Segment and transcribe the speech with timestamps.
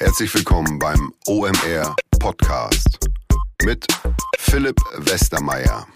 [0.00, 3.00] Herzlich willkommen beim OMR Podcast
[3.64, 3.84] mit
[4.38, 5.88] Philipp Westermeier.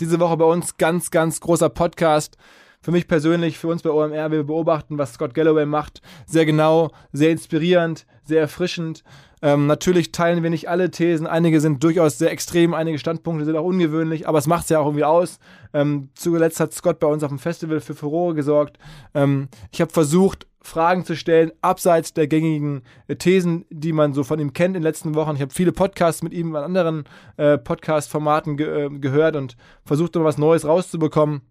[0.00, 2.36] Diese Woche bei uns ganz, ganz großer Podcast.
[2.80, 6.02] Für mich persönlich, für uns bei OMR, wir beobachten, was Scott Galloway macht.
[6.26, 9.04] Sehr genau, sehr inspirierend, sehr erfrischend.
[9.40, 11.28] Ähm, natürlich teilen wir nicht alle Thesen.
[11.28, 14.80] Einige sind durchaus sehr extrem, einige Standpunkte sind auch ungewöhnlich, aber es macht es ja
[14.80, 15.38] auch irgendwie aus.
[15.72, 18.76] Ähm, zuletzt hat Scott bei uns auf dem Festival für Furore gesorgt.
[19.14, 24.24] Ähm, ich habe versucht, Fragen zu stellen, abseits der gängigen äh, Thesen, die man so
[24.24, 25.34] von ihm kennt in den letzten Wochen.
[25.34, 27.04] Ich habe viele Podcasts mit ihm an anderen
[27.36, 31.42] äh, Podcast-Formaten ge äh, gehört und versucht, noch was Neues rauszubekommen.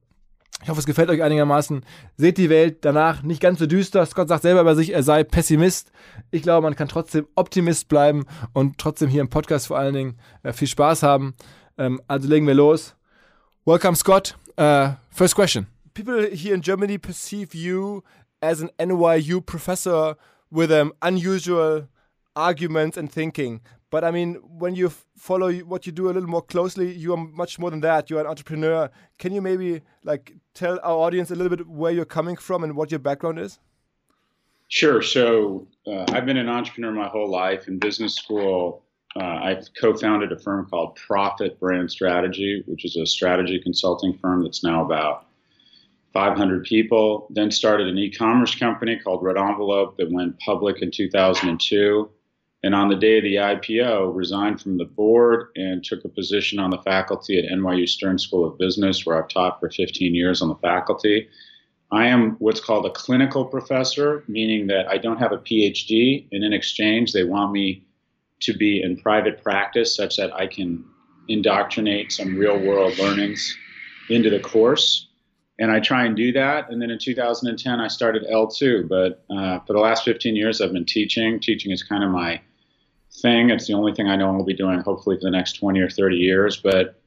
[0.63, 1.83] Ich hoffe, es gefällt euch einigermaßen.
[2.17, 4.05] Seht die Welt danach nicht ganz so düster.
[4.05, 5.91] Scott sagt selber über sich, er sei Pessimist.
[6.29, 10.17] Ich glaube, man kann trotzdem Optimist bleiben und trotzdem hier im Podcast vor allen Dingen
[10.43, 11.33] äh, viel Spaß haben.
[11.77, 12.95] Ähm, also legen wir los.
[13.65, 14.37] Welcome, Scott.
[14.59, 15.67] Uh, first question.
[15.93, 18.03] People here in Germany perceive you
[18.41, 20.15] as an NYU professor
[20.49, 21.87] with um, unusual
[22.35, 23.61] arguments and thinking.
[23.89, 27.17] But I mean, when you follow what you do a little more closely, you are
[27.17, 28.09] much more than that.
[28.09, 28.89] You're an entrepreneur.
[29.19, 32.75] Can you maybe like tell our audience a little bit where you're coming from and
[32.75, 33.59] what your background is?
[34.69, 35.01] Sure.
[35.01, 37.67] So uh, I've been an entrepreneur my whole life.
[37.67, 38.85] In business school,
[39.17, 44.43] uh, I co-founded a firm called Prophet Brand Strategy, which is a strategy consulting firm
[44.43, 45.25] that's now about
[46.13, 47.27] 500 people.
[47.29, 52.09] Then started an e-commerce company called RedEnvelope that went public in 2002
[52.63, 56.59] and on the day of the IPO, resigned from the board and took a position
[56.59, 60.41] on the faculty at NYU Stern School of Business, where I've taught for 15 years
[60.41, 61.27] on the faculty.
[61.91, 66.43] I am what's called a clinical professor, meaning that I don't have a PhD, and
[66.43, 67.83] in exchange, they want me
[68.41, 70.85] to be in private practice such that I can
[71.27, 73.55] indoctrinate some real world learnings
[74.09, 75.07] into the course.
[75.61, 76.71] And I try and do that.
[76.71, 78.89] And then in 2010, I started L2.
[78.89, 81.39] But uh, for the last 15 years, I've been teaching.
[81.39, 82.41] Teaching is kind of my
[83.21, 83.51] thing.
[83.51, 85.89] It's the only thing I know I'll be doing hopefully for the next 20 or
[85.89, 86.57] 30 years.
[86.57, 86.99] But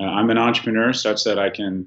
[0.00, 1.86] uh, I'm an entrepreneur such that I can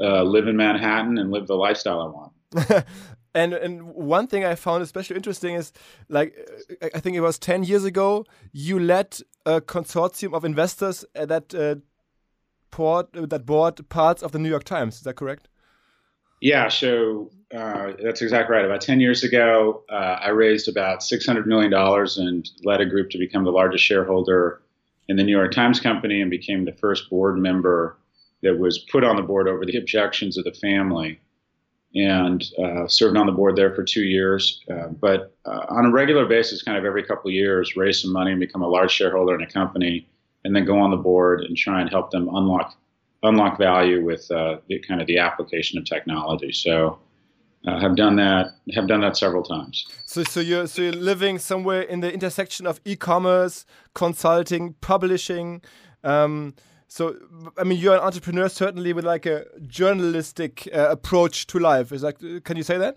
[0.00, 2.86] uh, live in Manhattan and live the lifestyle I want.
[3.34, 5.72] and and one thing I found especially interesting is
[6.08, 6.34] like
[6.94, 11.76] I think it was 10 years ago you led a consortium of investors that uh,
[12.70, 14.96] port, that bought parts of the New York Times.
[14.96, 15.48] Is that correct?
[16.40, 18.64] Yeah, so uh, that's exactly right.
[18.64, 23.18] About 10 years ago, uh, I raised about $600 million and led a group to
[23.18, 24.60] become the largest shareholder
[25.08, 27.96] in the New York Times Company and became the first board member
[28.42, 31.18] that was put on the board over the objections of the family
[31.94, 34.62] and uh, served on the board there for two years.
[34.70, 38.12] Uh, but uh, on a regular basis, kind of every couple of years, raise some
[38.12, 40.06] money and become a large shareholder in a company
[40.44, 42.76] and then go on the board and try and help them unlock
[43.26, 46.52] unlock value with uh, the kind of the application of technology.
[46.52, 46.98] So
[47.66, 49.86] uh, have done that have done that several times.
[50.04, 55.62] So so you're so you're living somewhere in the intersection of e-commerce, consulting, publishing.
[56.04, 56.54] Um,
[56.88, 57.16] so
[57.58, 61.92] I mean, you're an entrepreneur certainly with like a journalistic uh, approach to life.
[61.92, 62.96] Is that can you say that?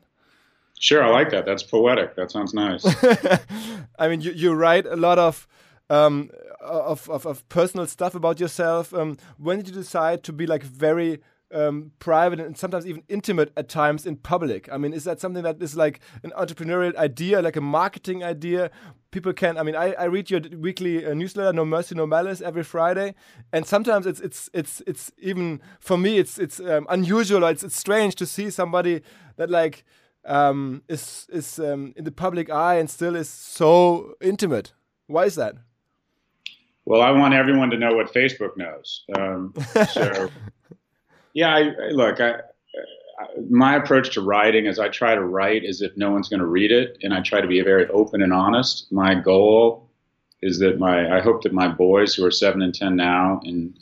[0.80, 1.46] Sure, I like that.
[1.46, 2.16] That's poetic.
[2.16, 2.86] That sounds nice.
[4.00, 5.46] I mean, you, you write a lot of
[5.90, 6.30] um,
[6.60, 8.94] of, of, of, personal stuff about yourself.
[8.94, 11.20] Um, when did you decide to be like very
[11.52, 14.70] um, private and sometimes even intimate at times in public?
[14.72, 18.70] I mean, is that something that is like an entrepreneurial idea, like a marketing idea?
[19.12, 19.58] People can.
[19.58, 23.16] I mean, I, I read your weekly uh, newsletter, No Mercy, No Malice, every Friday,
[23.52, 27.44] and sometimes it's it's it's it's even for me it's it's um, unusual.
[27.46, 29.02] It's it's strange to see somebody
[29.38, 29.84] that like
[30.26, 34.74] um, is is um, in the public eye and still is so intimate.
[35.08, 35.56] Why is that?
[36.90, 39.04] Well, I want everyone to know what Facebook knows.
[39.16, 39.54] Um,
[39.92, 40.28] so,
[41.34, 42.40] yeah, I, I, look, I,
[43.48, 46.48] my approach to writing is I try to write as if no one's going to
[46.48, 48.92] read it, and I try to be very open and honest.
[48.92, 49.88] My goal
[50.42, 53.78] is that my I hope that my boys who are seven and ten now in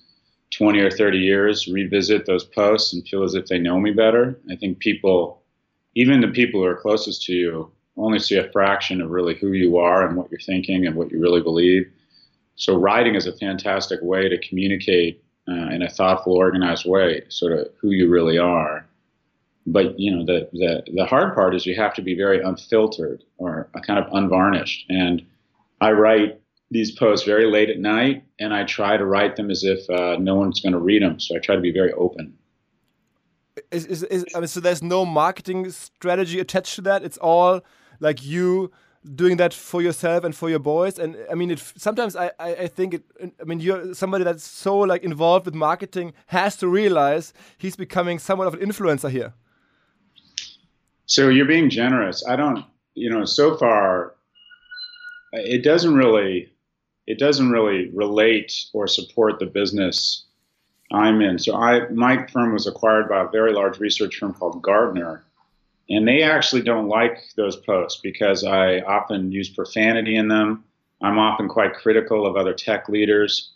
[0.52, 4.38] 20 or 30 years revisit those posts and feel as if they know me better.
[4.52, 5.42] I think people,
[5.96, 9.54] even the people who are closest to you, only see a fraction of really who
[9.54, 11.90] you are and what you're thinking and what you really believe.
[12.58, 17.54] So writing is a fantastic way to communicate uh, in a thoughtful, organized way, sort
[17.54, 18.86] of who you really are.
[19.66, 23.24] But you know, the, the the hard part is you have to be very unfiltered
[23.38, 24.86] or kind of unvarnished.
[24.90, 25.26] And
[25.82, 29.64] I write these posts very late at night, and I try to write them as
[29.64, 31.20] if uh, no one's going to read them.
[31.20, 32.38] So I try to be very open.
[33.72, 37.04] Is, is, is, I mean, so there's no marketing strategy attached to that.
[37.04, 37.62] It's all
[38.00, 38.72] like you
[39.16, 41.00] doing that for yourself and for your boys.
[41.00, 43.04] And i mean it sometimes i i, I think it
[43.42, 48.20] i mean you're somebody that's so like involved with marketing has to realize he's becoming
[48.20, 49.34] somewhat of an influencer here.
[51.06, 52.26] So you're being generous.
[52.28, 52.66] I don't
[52.98, 54.16] you know, so far,
[55.32, 56.52] it doesn't really,
[57.06, 60.26] it doesn't really relate or support the business
[60.92, 61.38] I'm in.
[61.38, 65.24] So I, my firm was acquired by a very large research firm called Gartner,
[65.90, 70.64] and they actually don't like those posts because I often use profanity in them.
[71.02, 73.54] I'm often quite critical of other tech leaders.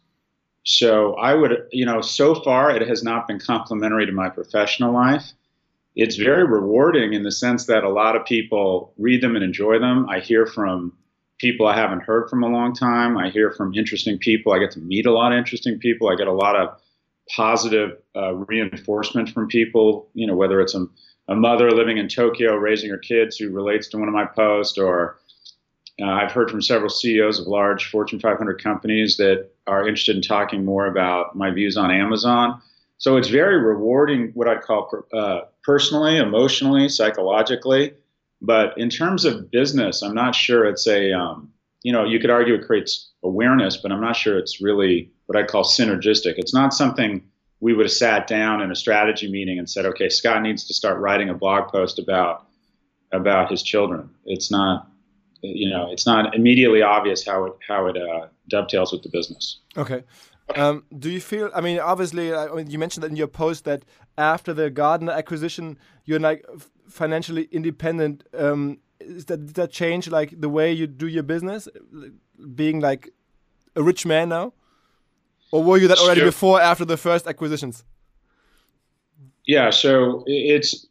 [0.64, 4.94] So I would, you know, so far it has not been complimentary to my professional
[4.94, 5.32] life.
[5.96, 9.80] It's very rewarding in the sense that a lot of people read them and enjoy
[9.80, 10.08] them.
[10.08, 10.94] I hear from
[11.40, 13.18] people I haven't heard from a long time.
[13.18, 14.54] I hear from interesting people.
[14.54, 16.08] I get to meet a lot of interesting people.
[16.08, 16.80] I get a lot of
[17.36, 20.86] positive uh, reinforcement from people, you know, whether it's a,
[21.28, 24.78] a, mother living in Tokyo raising her kids who relates to one of my posts,
[24.78, 25.20] or
[26.02, 30.22] uh, I've heard from several CEOs of large Fortune 500 companies that are interested in
[30.22, 32.62] talking more about my views on Amazon.
[32.98, 37.94] So it's very rewarding, what I'd call uh, personally, emotionally, psychologically.
[38.42, 41.52] But in terms of business, I'm not sure it's a, um,
[41.84, 45.38] you know, you could argue it creates awareness, but I'm not sure it's really what
[45.38, 46.36] I call synergistic.
[46.38, 47.24] It's not something
[47.62, 50.74] we would have sat down in a strategy meeting and said, okay, Scott needs to
[50.74, 52.48] start writing a blog post about
[53.14, 54.10] about his children.
[54.26, 54.88] It's not,
[55.42, 59.60] you know, it's not immediately obvious how it how it uh, dovetails with the business.
[59.78, 60.04] Okay.
[60.56, 61.50] Um, do you feel?
[61.54, 63.86] I mean, obviously, I mean, you mentioned in your post that
[64.18, 66.46] after the Gartner acquisition, you're like
[66.90, 68.24] financially independent.
[68.38, 71.68] Um, is that did that change like the way you do your business,
[72.56, 73.10] being like
[73.76, 74.54] a rich man now?
[75.52, 77.84] Or were you that already before, after the first acquisitions?
[79.46, 80.88] Yeah, so it's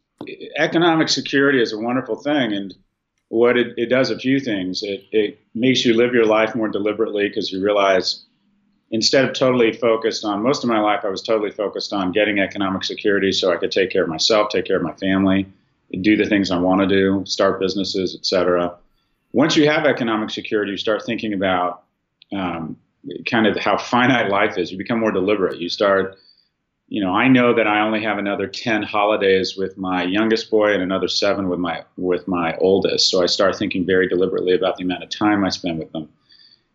[0.57, 2.73] economic security is a wonderful thing, and
[3.29, 4.83] what it, it does a few things.
[4.83, 8.23] It, it makes you live your life more deliberately because you realize
[8.91, 12.39] instead of totally focused on most of my life, I was totally focused on getting
[12.39, 15.47] economic security so I could take care of myself, take care of my family,
[16.01, 18.75] do the things I want to do, start businesses, etc.
[19.31, 21.83] Once you have economic security, you start thinking about
[22.33, 22.77] um,
[23.29, 24.71] kind of how finite life is.
[24.71, 25.59] You become more deliberate.
[25.59, 26.17] You start,
[26.87, 30.73] you know, I know that I only have another 10 holidays with my youngest boy
[30.73, 33.09] and another seven with my with my oldest.
[33.09, 36.09] So I start thinking very deliberately about the amount of time I spend with them.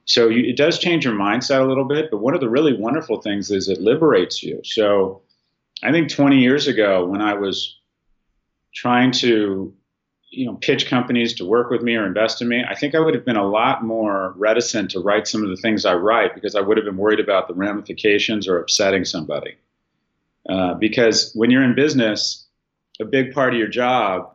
[0.04, 2.76] So you, it does change your mindset a little bit, but one of the really
[2.78, 4.60] wonderful things is it liberates you.
[4.64, 5.22] So
[5.82, 7.78] I think 20 years ago when I was
[8.74, 9.74] trying to
[10.30, 13.00] you know pitch companies to work with me or invest in me, I think I
[13.00, 16.34] would have been a lot more reticent to write some of the things I write
[16.34, 19.56] because I would have been worried about the ramifications or upsetting somebody.
[20.48, 22.46] Uh, because when you're in business,
[23.00, 24.34] a big part of your job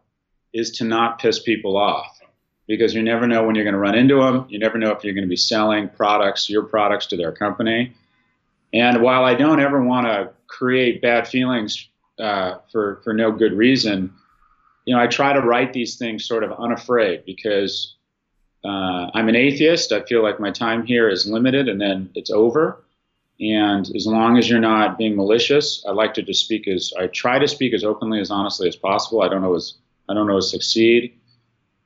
[0.53, 2.19] is to not piss people off
[2.67, 4.45] because you never know when you're going to run into them.
[4.49, 7.93] You never know if you're going to be selling products, your products to their company.
[8.73, 11.87] And while I don't ever want to create bad feelings
[12.19, 14.13] uh, for for no good reason,
[14.85, 17.95] you know, I try to write these things sort of unafraid because
[18.63, 19.91] uh, I'm an atheist.
[19.91, 22.83] I feel like my time here is limited and then it's over.
[23.39, 27.07] And as long as you're not being malicious, I like to just speak as I
[27.07, 29.23] try to speak as openly as honestly as possible.
[29.23, 29.75] I don't always
[30.07, 31.17] I don't always succeed,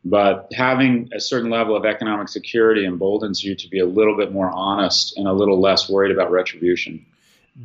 [0.04, 4.34] but having a certain level of economic security emboldens you to be a little bit
[4.34, 7.06] more honest and a little less worried about retribution.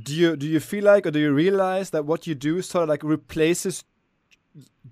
[0.05, 2.85] Do you do you feel like or do you realize that what you do sort
[2.85, 3.83] of like replaces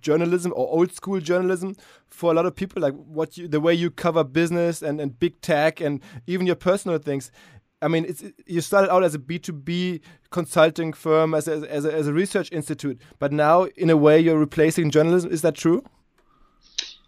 [0.01, 1.77] journalism or old school journalism
[2.09, 5.19] for a lot of people like what you the way you cover business and, and
[5.19, 7.33] big tech and even your personal things
[7.83, 10.01] i mean it's you started out as a b2b
[10.31, 14.19] consulting firm as a, as a, as a research institute but now in a way
[14.19, 15.83] you're replacing journalism is that true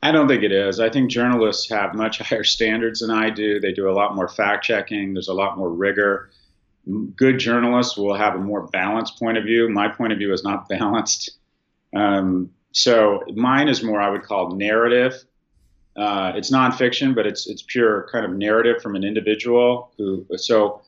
[0.02, 0.80] I don't think it is.
[0.80, 3.60] I think journalists have much higher standards than I do.
[3.60, 5.12] They do a lot more fact checking.
[5.12, 6.30] There's a lot more rigor.
[7.14, 9.68] Good journalists will have a more balanced point of view.
[9.68, 11.38] My point of view is not balanced.
[11.94, 15.24] Um, so mine is more I would call narrative.
[15.96, 20.24] Uh, it's nonfiction, but it's it's pure kind of narrative from an individual who.
[20.36, 20.82] So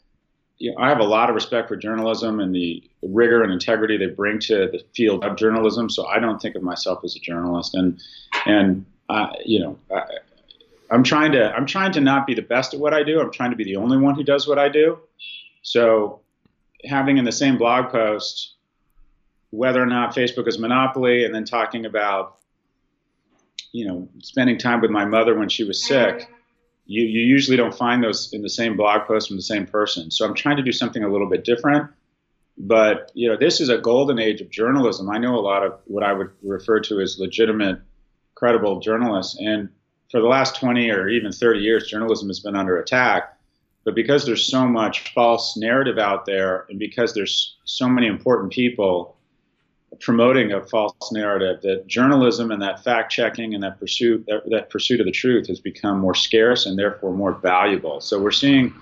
[0.58, 3.96] you know, I have a lot of respect for journalism and the rigor and integrity
[3.96, 5.90] they bring to the field of journalism.
[5.90, 8.00] So I don't think of myself as a journalist, and
[8.46, 8.86] and
[9.44, 9.78] you know.
[9.94, 10.02] I,
[10.90, 13.18] I'm trying to I'm trying to not be the best at what I do.
[13.18, 14.98] I'm trying to be the only one who does what I do.
[15.62, 16.20] So
[16.84, 18.56] having in the same blog post
[19.52, 22.38] whether or not Facebook is monopoly, and then talking about,
[23.70, 26.26] you know, spending time with my mother when she was sick.
[26.86, 30.10] You, you usually don't find those in the same blog post from the same person.
[30.10, 31.90] So I'm trying to do something a little bit different.
[32.56, 35.10] But you know, this is a golden age of journalism.
[35.10, 37.78] I know a lot of what I would refer to as legitimate,
[38.34, 39.68] credible journalists, and
[40.10, 43.36] for the last 20 or even 30 years, journalism has been under attack.
[43.84, 48.52] But because there's so much false narrative out there, and because there's so many important
[48.52, 49.16] people
[50.00, 54.70] promoting a false narrative that journalism and that fact checking and that pursuit that, that,
[54.70, 58.00] pursuit of the truth has become more scarce and therefore more valuable.
[58.00, 58.74] So we're seeing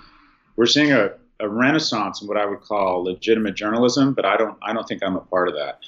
[0.55, 4.57] we're seeing a, a renaissance in what I would call legitimate journalism, but I don't
[4.61, 5.79] I don't think I'm a part of that.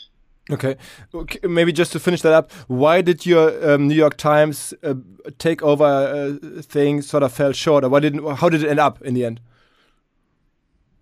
[0.52, 0.76] Okay.
[1.14, 1.48] okay.
[1.48, 4.96] maybe just to finish that up, why did your um, New York Times uh,
[5.38, 8.28] takeover uh, thing sort of fell short, or why didn't?
[8.36, 9.40] How did it end up in the end?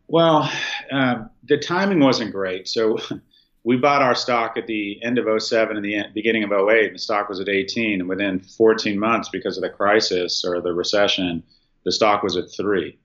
[0.08, 0.51] Well,
[0.92, 2.68] uh, the timing wasn't great.
[2.68, 3.00] So
[3.63, 6.96] we bought our stock at the end of 07 and the beginning of 08, and
[6.96, 8.01] the stock was at 18.
[8.01, 11.44] And within 14 months, because of the crisis or the recession,
[11.84, 12.98] the stock was at three.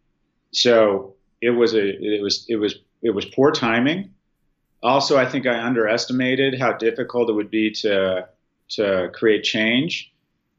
[0.53, 4.11] So it was a it was it was it was poor timing.
[4.83, 8.29] Also, I think I underestimated how difficult it would be to
[8.71, 10.13] to create change.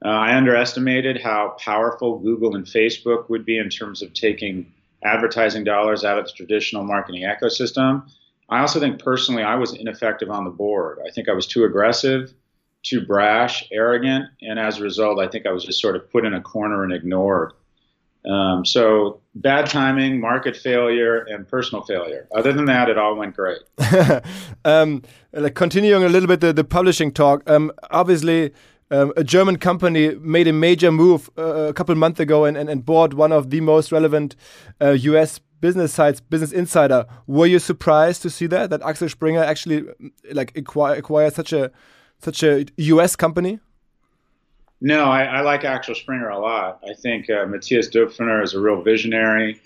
[0.06, 4.72] Uh, I underestimated how powerful Google and Facebook would be in terms of taking
[5.04, 8.04] advertising dollars out of the traditional marketing ecosystem.
[8.50, 11.00] I also think personally I was ineffective on the board.
[11.06, 12.34] I think I was too aggressive,
[12.84, 16.26] too brash, arrogant, and as a result, I think I was just sort of put
[16.26, 17.54] in a corner and ignored.
[18.26, 22.28] Um, so bad timing, market failure, and personal failure.
[22.36, 23.60] Other than that, it all went great.
[24.66, 25.02] um,
[25.56, 27.50] continuing a little bit the, the publishing talk.
[27.50, 28.52] Um, obviously,
[28.92, 32.70] um, a German company made a major move uh, a couple months ago and, and,
[32.70, 34.36] and, bought one of the most relevant
[34.82, 37.06] uh, US business sites, Business Insider.
[37.26, 39.86] Were you surprised to see that that Axel Springer actually
[40.32, 41.72] like acquire, acquired such a
[42.20, 43.60] such a US company?
[44.80, 46.80] No, I, I like Axel Springer a lot.
[46.88, 49.60] I think uh, Matthias Döpfner is a real visionary.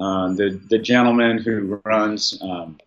[0.00, 2.78] Uh, the the gentleman who runs um,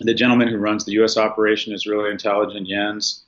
[0.00, 1.16] the gentleman who runs the U.S.
[1.16, 3.24] operation is really intelligent, Jens,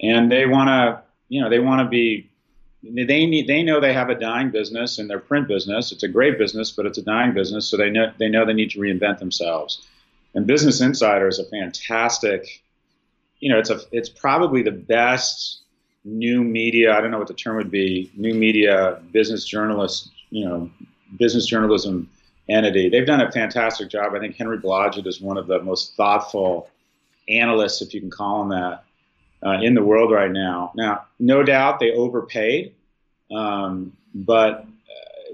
[0.00, 2.30] and they want to you know they want to be
[2.82, 5.92] they need they know they have a dying business in their print business.
[5.92, 8.54] It's a great business, but it's a dying business, so they know they know they
[8.54, 9.86] need to reinvent themselves.
[10.34, 12.62] And Business Insider is a fantastic,
[13.40, 15.60] you know, it's a it's probably the best
[16.04, 16.96] new media.
[16.96, 18.10] I don't know what the term would be.
[18.16, 20.70] New media business journalist, you know,
[21.18, 22.10] business journalism
[22.48, 22.88] entity.
[22.88, 24.14] They've done a fantastic job.
[24.14, 26.68] I think Henry Blodgett is one of the most thoughtful
[27.28, 28.84] analysts, if you can call him that,
[29.44, 30.72] uh, in the world right now.
[30.74, 32.74] Now, no doubt they overpaid,
[33.34, 34.66] um, but uh,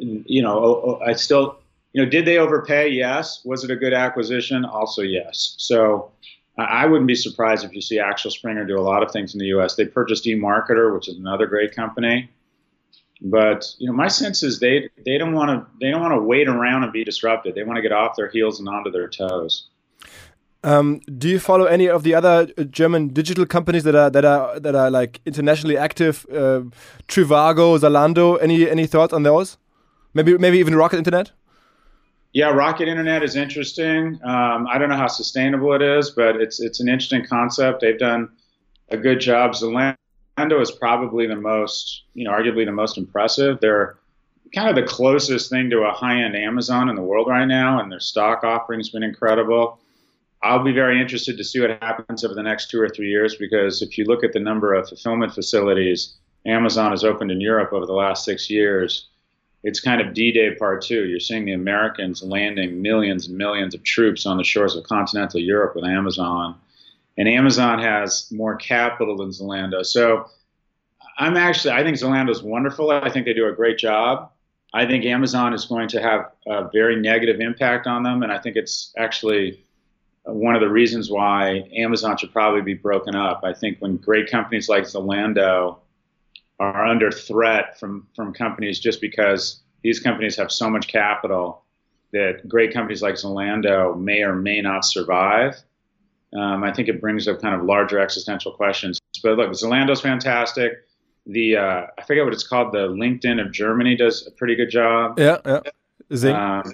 [0.01, 1.59] you know, I still,
[1.93, 2.89] you know, did they overpay?
[2.89, 3.45] Yes.
[3.45, 4.65] Was it a good acquisition?
[4.65, 5.55] Also, yes.
[5.59, 6.11] So.
[6.61, 9.39] I wouldn't be surprised if you see Axel Springer do a lot of things in
[9.39, 9.77] the U.S.
[9.77, 12.29] They purchased eMarketer, which is another great company.
[13.21, 16.21] But you know, my sense is they they don't want to they don't want to
[16.21, 17.55] wait around and be disrupted.
[17.55, 19.69] They want to get off their heels and onto their toes.
[20.65, 24.25] Um, do you follow any of the other uh, German digital companies that are that
[24.25, 26.27] are that are like internationally active?
[26.31, 26.63] Uh,
[27.07, 28.39] Trivago, Zalando.
[28.43, 29.57] Any any thoughts on those?
[30.15, 31.31] Maybe maybe even Rocket Internet.
[32.33, 34.19] Yeah, Rocket Internet is interesting.
[34.25, 37.81] Um, I don't know how sustainable it is, but it's it's an interesting concept.
[37.81, 38.29] They've done
[38.91, 39.53] a good job.
[39.53, 39.97] Zalando
[40.61, 43.61] is probably the most, you know, arguably the most impressive.
[43.61, 43.97] They're
[44.55, 47.93] kind of the closest thing to a high-end Amazon in the world right now, and
[47.93, 49.79] their stock offering's been incredible.
[50.43, 53.37] I'll be very interested to see what happens over the next two or three years
[53.37, 56.15] because if you look at the number of fulfillment facilities
[56.47, 59.09] Amazon has opened in Europe over the last six years,
[59.65, 61.07] it's kind of D-Day part two.
[61.07, 65.41] You're seeing the Americans landing millions and millions of troops on the shores of continental
[65.41, 66.57] Europe with Amazon,
[67.17, 69.85] and Amazon has more capital than Zalando.
[69.85, 70.31] So
[71.19, 72.91] I'm actually I think Zalando is wonderful.
[72.91, 74.31] I think they do a great job.
[74.73, 78.39] I think Amazon is going to have a very negative impact on them, and I
[78.39, 79.65] think it's actually
[80.33, 83.41] one of the reasons why Amazon should probably be broken up.
[83.45, 85.79] I think when great companies like Zalando
[86.61, 91.63] are under threat from, from companies just because these companies have so much capital
[92.13, 95.57] that great companies like Zalando may or may not survive.
[96.37, 98.99] Um, I think it brings up kind of larger existential questions.
[99.23, 100.73] But look, Zalando's fantastic.
[101.27, 102.73] The uh, I forget what it's called.
[102.73, 105.19] The LinkedIn of Germany does a pretty good job.
[105.19, 105.61] Yeah, yeah.
[106.11, 106.35] Xing.
[106.35, 106.73] Um,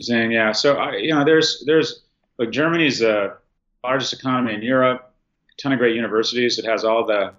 [0.00, 0.52] Xing, yeah.
[0.52, 2.04] So I, you know, there's there's
[2.38, 3.36] Look, Germany's the
[3.82, 5.12] largest economy in Europe.
[5.52, 6.58] A ton of great universities.
[6.58, 7.32] It has all the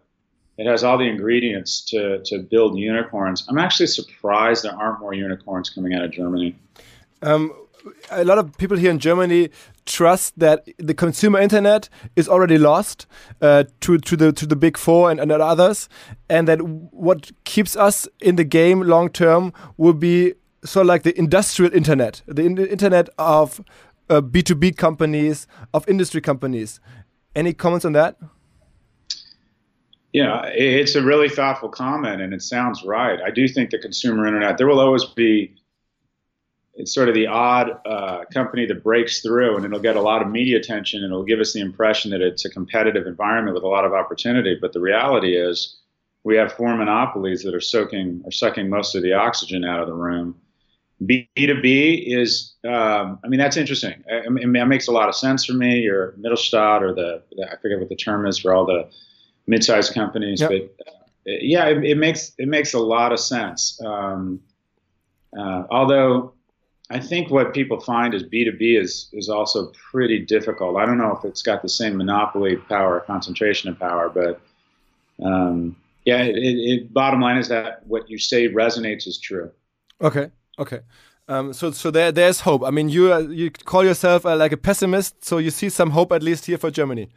[0.58, 3.46] it has all the ingredients to to build unicorns.
[3.48, 6.56] I'm actually surprised there aren't more unicorns coming out of Germany.
[7.22, 7.53] Um,
[8.12, 9.50] a lot of people here in Germany
[9.86, 13.08] trust that the consumer internet is already lost
[13.41, 15.88] uh, to to the to the big four and, and others,
[16.29, 20.34] and that what keeps us in the game long term will be
[20.65, 23.62] sort of like the industrial internet, the in internet of
[24.09, 26.79] uh, B2B companies, of industry companies.
[27.35, 28.17] Any comments on that?
[30.11, 33.19] Yeah, it's a really thoughtful comment, and it sounds right.
[33.21, 35.55] I do think the consumer internet, there will always be
[36.79, 40.21] it's sort of the odd uh, company that breaks through and it'll get a lot
[40.21, 43.63] of media attention and it'll give us the impression that it's a competitive environment with
[43.63, 44.57] a lot of opportunity.
[44.59, 45.77] But the reality is,
[46.23, 49.87] we have four monopolies that are soaking are sucking most of the oxygen out of
[49.87, 50.39] the room.
[51.06, 54.03] B two B is, um, I mean, that's interesting.
[54.12, 55.88] I, I mean, that makes a lot of sense for me.
[55.88, 58.89] Or Mittelstand, or the, the, I forget what the term is for all the
[59.48, 60.50] mid-sized companies, yep.
[60.50, 63.79] but uh, yeah, it, it, makes it makes a lot of sense.
[63.84, 64.41] Um,
[65.38, 66.34] uh, although
[66.89, 70.77] I think what people find is B2B is is also pretty difficult.
[70.77, 74.41] I don't know if it's got the same monopoly power, concentration of power, but
[75.24, 75.75] um,
[76.06, 79.51] yeah, it, it, bottom line is that what you say resonates is true.
[80.01, 80.81] Okay, okay.
[81.27, 82.63] Um, so so there there's hope.
[82.63, 85.91] I mean, you uh, you call yourself uh, like a pessimist, so you see some
[85.91, 87.09] hope at least here for Germany.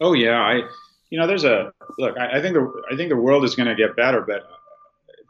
[0.00, 0.62] Oh yeah, I
[1.10, 2.16] you know there's a look.
[2.18, 4.48] I, I think the I think the world is going to get better, but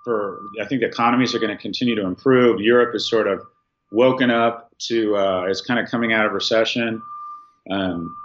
[0.04, 2.60] for I think the economies are going to continue to improve.
[2.60, 3.42] Europe is sort of
[3.90, 7.02] woken up to uh, is kind of coming out of recession.
[7.72, 8.16] Um,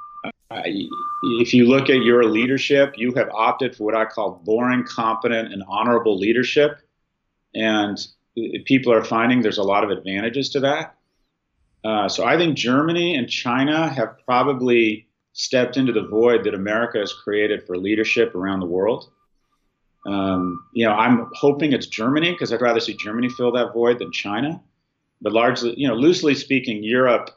[0.52, 0.88] I,
[1.24, 5.52] if you look at your leadership, you have opted for what I call boring, competent,
[5.52, 6.78] and honorable leadership,
[7.56, 7.98] and
[8.66, 10.96] people are finding there's a lot of advantages to that.
[11.84, 17.00] Uh, so I think Germany and China have probably stepped into the void that America
[17.00, 19.10] has created for leadership around the world.
[20.06, 24.00] Um, you know, I'm hoping it's Germany because I'd rather see Germany fill that void
[24.00, 24.62] than China
[25.22, 27.30] but largely, you know, loosely speaking, Europe.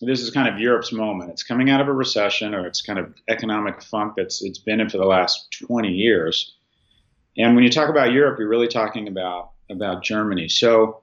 [0.00, 1.30] This is kind of Europe's moment.
[1.30, 4.80] It's coming out of a recession, or it's kind of economic funk that's it's been
[4.80, 6.56] in for the last 20 years.
[7.38, 10.48] And when you talk about Europe, you're really talking about about Germany.
[10.48, 11.02] So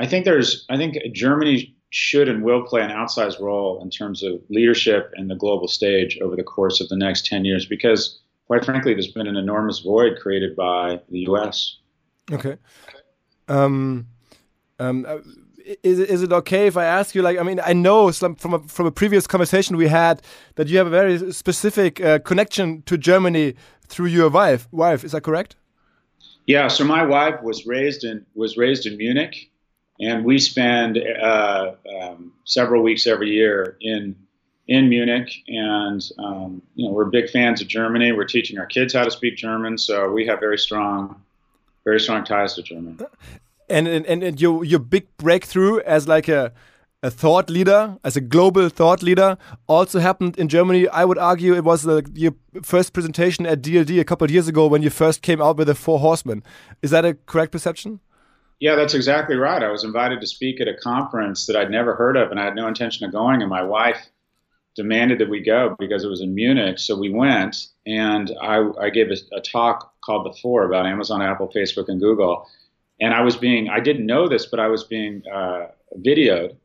[0.00, 4.22] I think there's I think Germany should and will play an outsized role in terms
[4.22, 8.18] of leadership and the global stage over the course of the next 10 years because
[8.48, 11.78] quite frankly there's been an enormous void created by the US.
[12.32, 12.56] Okay.
[13.46, 14.08] Um,
[14.80, 15.18] um, uh,
[15.82, 17.22] is is it okay if I ask you?
[17.22, 20.20] Like, I mean, I know from a, from a previous conversation we had
[20.56, 23.54] that you have a very specific uh, connection to Germany
[23.86, 24.68] through your wife.
[24.72, 25.56] Wife, is that correct?
[26.46, 26.68] Yeah.
[26.68, 29.50] So my wife was raised in was raised in Munich,
[30.00, 34.16] and we spend uh, um, several weeks every year in
[34.68, 35.30] in Munich.
[35.48, 38.12] And um, you know, we're big fans of Germany.
[38.12, 41.20] We're teaching our kids how to speak German, so we have very strong
[41.84, 42.96] very strong ties to Germany
[43.68, 46.52] and and, and your your big breakthrough as like a
[47.04, 49.36] a thought leader, as a global thought leader,
[49.66, 50.88] also happened in Germany.
[50.88, 54.48] I would argue it was the, your first presentation at DLD a couple of years
[54.48, 56.42] ago when you first came out with the Four Horsemen.
[56.80, 58.00] Is that a correct perception?
[58.58, 59.62] Yeah, that's exactly right.
[59.62, 62.44] I was invited to speak at a conference that I'd never heard of, and I
[62.44, 63.42] had no intention of going.
[63.42, 64.08] And my wife
[64.74, 66.78] demanded that we go because it was in Munich.
[66.78, 71.20] So we went, and I, I gave a, a talk called The Four about Amazon,
[71.20, 72.48] Apple, Facebook, and Google
[73.00, 75.66] and I was being I didn't know this, but I was being uh,
[75.98, 76.56] videoed,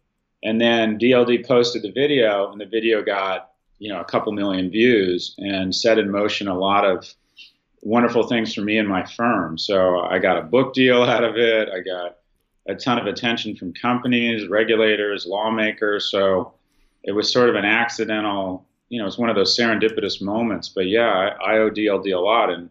[0.43, 4.69] and then DLD posted the video, and the video got you know a couple million
[4.69, 7.13] views and set in motion a lot of
[7.81, 9.57] wonderful things for me and my firm.
[9.57, 11.69] So I got a book deal out of it.
[11.69, 12.17] I got
[12.67, 16.11] a ton of attention from companies, regulators, lawmakers.
[16.11, 16.53] So
[17.03, 20.69] it was sort of an accidental, you know, it's one of those serendipitous moments.
[20.69, 22.51] But yeah, I, I owe DLD a lot.
[22.51, 22.69] And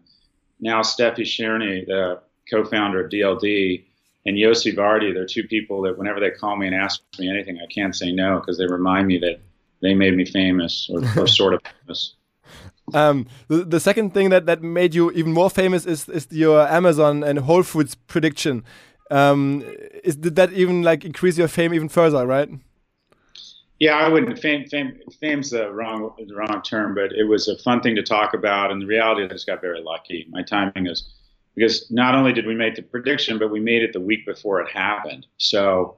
[0.60, 3.84] now Steffi Czerny, the co-founder of DLD,
[4.28, 5.12] and Yossi Vardi.
[5.12, 8.12] They're two people that whenever they call me and ask me anything, I can't say
[8.12, 9.40] no because they remind me that
[9.80, 12.14] they made me famous or, or sort of famous.
[12.94, 16.66] Um, the, the, second thing that, that made you even more famous is, is your
[16.68, 18.64] Amazon and Whole Foods prediction.
[19.10, 19.62] Um,
[20.04, 22.48] is, did that even like increase your fame even further, right?
[23.78, 24.38] Yeah, I wouldn't.
[24.38, 28.02] Fame, fame, fame's the wrong, the wrong term, but it was a fun thing to
[28.02, 28.72] talk about.
[28.72, 30.26] And the reality, is, I just got very lucky.
[30.30, 31.10] My timing is
[31.54, 34.60] because not only did we make the prediction, but we made it the week before
[34.60, 35.26] it happened.
[35.38, 35.96] So,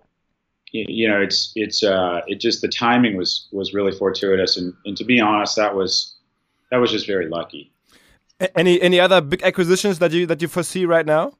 [0.73, 4.97] you know, it's it's uh, it just the timing was was really fortuitous, and, and
[4.97, 6.17] to be honest, that was
[6.71, 7.73] that was just very lucky.
[8.55, 11.33] Any any other big acquisitions that you that you foresee right now?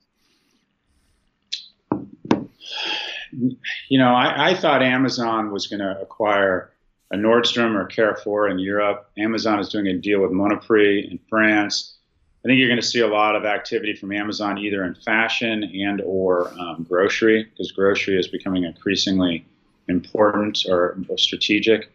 [3.89, 6.73] You know, I, I thought Amazon was going to acquire
[7.13, 9.11] a Nordstrom or Carrefour in Europe.
[9.19, 11.97] Amazon is doing a deal with Monoprix in France.
[12.43, 15.63] I think you're going to see a lot of activity from Amazon either in fashion
[15.63, 19.45] and or um, grocery because grocery is becoming increasingly
[19.89, 21.93] important or, strategic.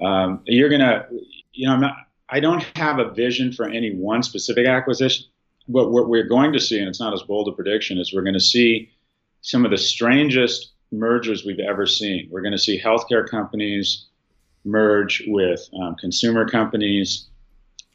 [0.00, 1.06] Um, you're going to,
[1.52, 1.96] you know, I'm not,
[2.30, 5.26] i don't have a vision for any one specific acquisition.
[5.68, 8.22] But what we're going to see, and it's not as bold a prediction, is we're
[8.22, 8.90] going to see
[9.42, 12.28] some of the strangest mergers we've ever seen.
[12.30, 14.06] We're going to see healthcare companies
[14.64, 17.28] merge with um, consumer companies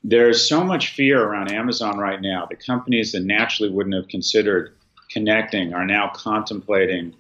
[0.03, 2.45] there's so much fear around Amazon right now.
[2.49, 4.75] The companies that naturally wouldn't have considered
[5.11, 7.13] connecting are now contemplating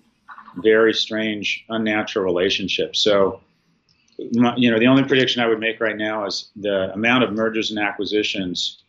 [0.57, 2.99] very strange, unnatural relationships.
[2.99, 3.41] So,
[4.17, 7.69] you know, the only prediction I would make right now is the amount of mergers
[7.69, 8.81] and acquisitions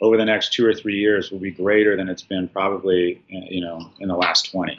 [0.00, 3.60] over the next two or three years will be greater than it's been probably, you
[3.60, 4.78] know, in the last 20.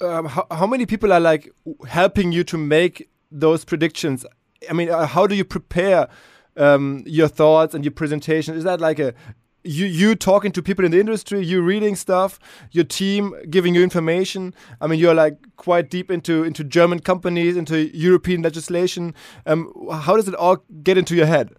[0.00, 1.52] Um, how, how many people are like
[1.86, 4.24] helping you to make those predictions?
[4.68, 6.08] I mean, uh, how do you prepare
[6.56, 8.56] um, your thoughts and your presentation?
[8.56, 9.14] Is that like a
[9.64, 12.38] you you talking to people in the industry, you reading stuff,
[12.70, 14.54] your team giving you information.
[14.80, 19.14] I mean, you're like quite deep into into German companies, into European legislation.
[19.46, 21.54] Um, how does it all get into your head?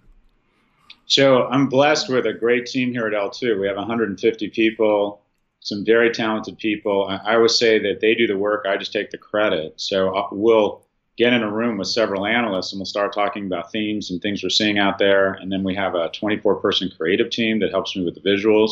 [1.08, 3.60] So I'm blessed with a great team here at L2.
[3.60, 5.22] We have 150 people,
[5.60, 7.08] some very talented people.
[7.08, 9.74] I, I always say that they do the work, I just take the credit.
[9.78, 10.85] So uh, we'll
[11.18, 14.44] get in a room with several analysts and we'll start talking about themes and things
[14.44, 15.34] we're seeing out there.
[15.34, 18.72] And then we have a 24 person creative team that helps me with the visuals.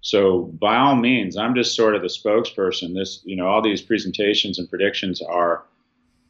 [0.00, 2.94] So by all means, I'm just sort of the spokesperson.
[2.94, 5.64] This, you know, all these presentations and predictions are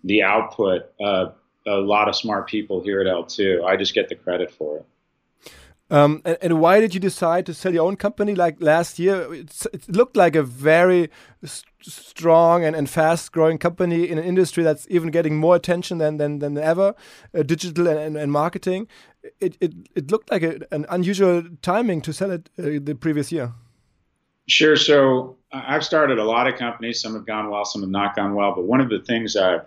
[0.02, 1.34] the output of
[1.66, 3.64] a lot of smart people here at L2.
[3.64, 4.86] I just get the credit for it.
[5.90, 8.34] Um, and, and, why did you decide to sell your own company?
[8.34, 11.08] Like last year, it looked like a very
[11.42, 15.96] st strong and, and fast growing company in an industry that's even getting more attention
[15.96, 16.94] than than, than ever,
[17.34, 18.86] uh, digital and, and, and, marketing.
[19.40, 23.32] It, it, it looked like a, an unusual timing to sell it uh, the previous
[23.32, 23.54] year.
[24.46, 24.76] Sure.
[24.76, 27.00] So I've started a lot of companies.
[27.00, 28.54] Some have gone well, some have not gone well.
[28.54, 29.64] But one of the things I've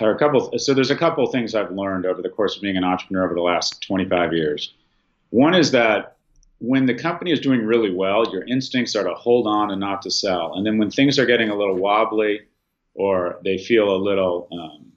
[0.00, 0.58] are a couple.
[0.58, 3.24] So there's a couple of things I've learned over the course of being an entrepreneur
[3.24, 4.74] over the last 25 years.
[5.30, 6.16] One is that
[6.58, 10.02] when the company is doing really well, your instincts are to hold on and not
[10.02, 10.54] to sell.
[10.54, 12.40] And then when things are getting a little wobbly
[12.94, 14.92] or they feel a little, um,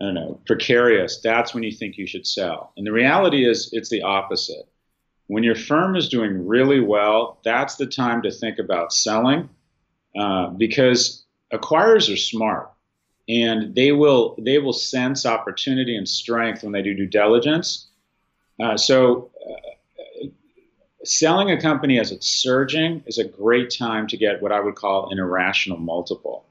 [0.00, 2.72] I don't know, precarious, that's when you think you should sell.
[2.76, 4.68] And the reality is, it's the opposite.
[5.28, 9.48] When your firm is doing really well, that's the time to think about selling
[10.18, 12.70] uh, because acquirers are smart
[13.28, 17.88] and they will they will sense opportunity and strength when they do due diligence.
[18.60, 20.28] Uh, so, uh,
[21.04, 24.76] selling a company as it's surging is a great time to get what I would
[24.76, 26.46] call an irrational multiple.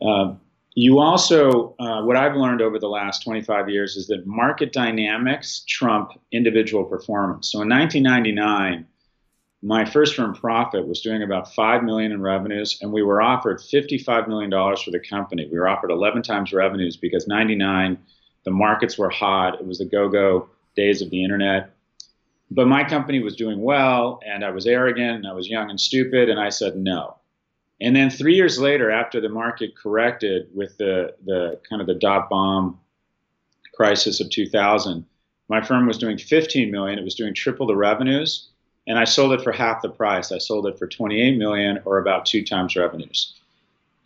[0.00, 0.34] Uh,
[0.74, 5.64] you also, uh, what I've learned over the last 25 years is that market dynamics
[5.68, 7.52] trump individual performance.
[7.52, 8.86] So in 1999,
[9.62, 13.60] my first firm Prophet was doing about 5 million in revenues and we were offered
[13.60, 15.48] 55 million dollars for the company.
[15.50, 17.96] We were offered 11 times revenues because 99
[18.44, 19.60] the markets were hot.
[19.60, 21.76] It was the go-go days of the internet.
[22.50, 25.80] But my company was doing well and i was arrogant and i was young and
[25.80, 27.16] stupid and i said no.
[27.80, 31.94] And then three years later after the market corrected with the, the kind of the
[31.94, 32.80] dot bomb
[33.74, 35.06] crisis of 2000
[35.48, 36.98] my firm was doing 15 million.
[36.98, 38.48] It was doing triple the revenues
[38.86, 40.32] and I sold it for half the price.
[40.32, 43.34] I sold it for 28 million or about two times revenues.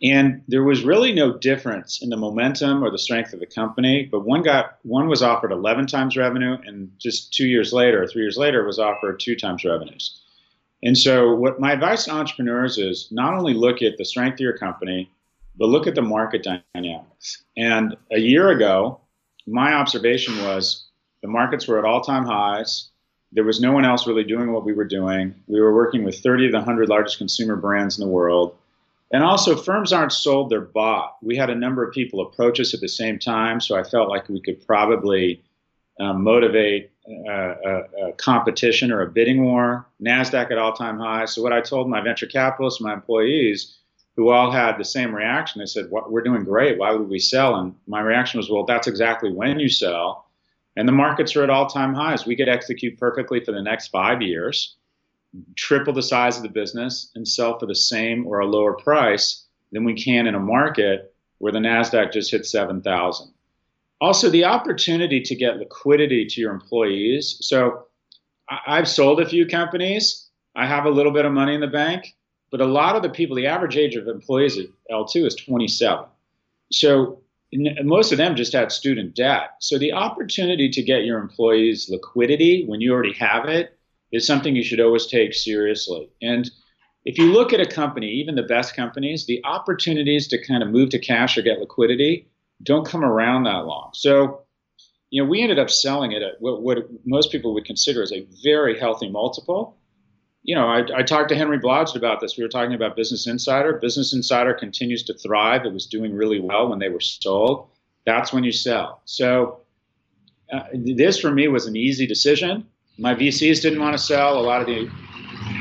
[0.03, 4.07] And there was really no difference in the momentum or the strength of the company,
[4.11, 8.21] but one got one was offered 11 times revenue and just 2 years later, 3
[8.21, 10.21] years later was offered 2 times revenues.
[10.83, 14.41] And so what my advice to entrepreneurs is not only look at the strength of
[14.41, 15.09] your company,
[15.57, 17.43] but look at the market dynamics.
[17.57, 18.99] And a year ago,
[19.47, 20.85] my observation was
[21.23, 22.89] the markets were at all-time highs
[23.31, 25.35] there was no one else really doing what we were doing.
[25.47, 28.55] We were working with 30 of the 100 largest consumer brands in the world.
[29.11, 31.17] And also, firms aren't sold, they're bought.
[31.21, 34.09] We had a number of people approach us at the same time, so I felt
[34.09, 35.41] like we could probably
[35.99, 39.85] uh, motivate uh, a, a, competition or a bidding war.
[40.03, 41.33] NASDAQ at all time highs.
[41.33, 43.77] So, what I told my venture capitalists, my employees,
[44.17, 46.77] who all had the same reaction, they said, We're doing great.
[46.77, 47.55] Why would we sell?
[47.55, 50.26] And my reaction was, Well, that's exactly when you sell
[50.77, 52.25] and the markets are at all time highs.
[52.25, 54.75] We could execute perfectly for the next five years,
[55.55, 59.45] triple the size of the business, and sell for the same or a lower price
[59.71, 63.33] than we can in a market where the NASDAQ just hit 7,000.
[63.99, 67.37] Also, the opportunity to get liquidity to your employees.
[67.41, 67.87] So,
[68.67, 70.27] I've sold a few companies.
[70.55, 72.15] I have a little bit of money in the bank,
[72.51, 76.05] but a lot of the people, the average age of employees at L2 is 27.
[76.71, 77.19] So
[77.53, 79.51] most of them just had student debt.
[79.59, 83.77] So the opportunity to get your employees liquidity when you already have it
[84.11, 86.09] is something you should always take seriously.
[86.21, 86.49] And
[87.05, 90.69] if you look at a company, even the best companies, the opportunities to kind of
[90.69, 92.27] move to cash or get liquidity
[92.63, 93.91] don't come around that long.
[93.93, 94.41] So,
[95.09, 98.11] you know, we ended up selling it at what, what most people would consider as
[98.11, 99.77] a very healthy multiple
[100.43, 102.37] you know, I, I, talked to Henry Blodgett about this.
[102.37, 103.73] We were talking about Business Insider.
[103.73, 105.65] Business Insider continues to thrive.
[105.65, 107.69] It was doing really well when they were sold.
[108.05, 109.01] That's when you sell.
[109.05, 109.61] So
[110.51, 112.65] uh, this for me was an easy decision.
[112.97, 114.39] My VCs didn't want to sell.
[114.39, 114.89] A lot of the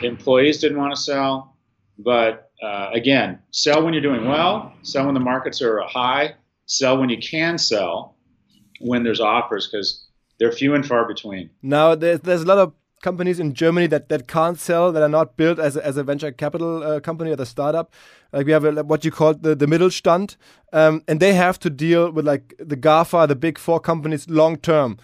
[0.03, 1.57] employees didn't want to sell.
[1.99, 6.35] But uh, again, sell when you're doing well, sell when the markets are high,
[6.67, 8.17] sell when you can sell
[8.81, 10.07] when there's offers because
[10.39, 11.51] they're few and far between.
[11.62, 15.09] Now, there's, there's a lot of companies in Germany that, that can't sell, that are
[15.09, 17.93] not built as a, as a venture capital uh, company or a startup.
[18.33, 20.37] Like we have a, what you call the, the Mittelstand,
[20.73, 24.57] um, and they have to deal with like the GAFA, the big four companies long
[24.57, 24.99] term.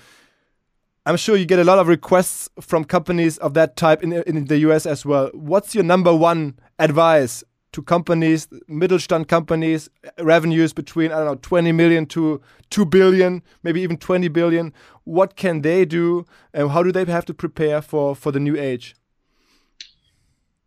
[1.05, 4.45] I'm sure you get a lot of requests from companies of that type in, in
[4.45, 5.31] the US as well.
[5.35, 11.73] What's your number one advice to companies, Mittelstand companies, revenues between, I don't know, 20
[11.73, 14.73] million to 2 billion, maybe even 20 billion?
[15.05, 18.57] What can they do and how do they have to prepare for, for the new
[18.57, 18.95] age?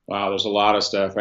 [0.08, 1.16] Wow, there's a lot of stuff.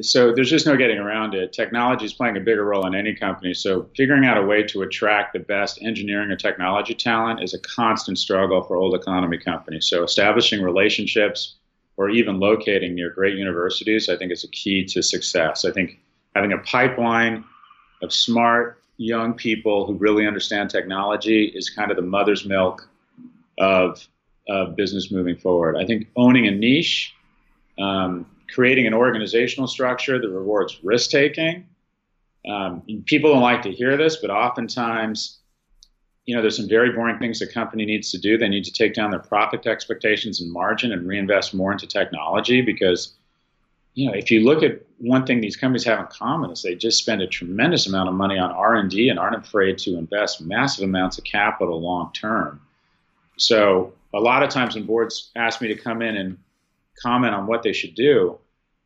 [0.00, 1.52] So there's just no getting around it.
[1.52, 3.54] Technology is playing a bigger role in any company.
[3.54, 7.60] So figuring out a way to attract the best engineering or technology talent is a
[7.60, 9.86] constant struggle for old economy companies.
[9.88, 11.54] So establishing relationships
[11.96, 15.64] or even locating near great universities, I think is a key to success.
[15.64, 16.00] I think
[16.34, 17.44] having a pipeline
[18.02, 22.88] of smart young people who really understand technology is kind of the mother's milk
[23.58, 24.06] of,
[24.48, 25.76] of business moving forward.
[25.76, 27.14] I think owning a niche
[27.78, 31.66] um, creating an organizational structure that rewards risk taking.
[32.48, 35.38] Um, people don't like to hear this, but oftentimes,
[36.26, 38.38] you know, there's some very boring things a company needs to do.
[38.38, 42.62] They need to take down their profit expectations and margin and reinvest more into technology
[42.62, 43.12] because,
[43.94, 46.74] you know, if you look at one thing these companies have in common is they
[46.74, 50.84] just spend a tremendous amount of money on R&D and aren't afraid to invest massive
[50.84, 52.60] amounts of capital long term.
[53.36, 56.38] So a lot of times when boards ask me to come in and
[57.02, 58.38] comment on what they should do,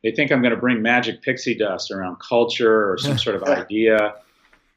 [0.03, 3.43] they think I'm going to bring magic pixie dust around culture or some sort of
[3.43, 4.15] idea.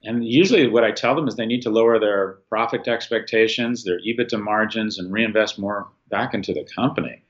[0.04, 4.00] And usually, what I tell them is they need to lower their profit expectations, their
[4.00, 7.22] EBITDA margins, and reinvest more back into the company.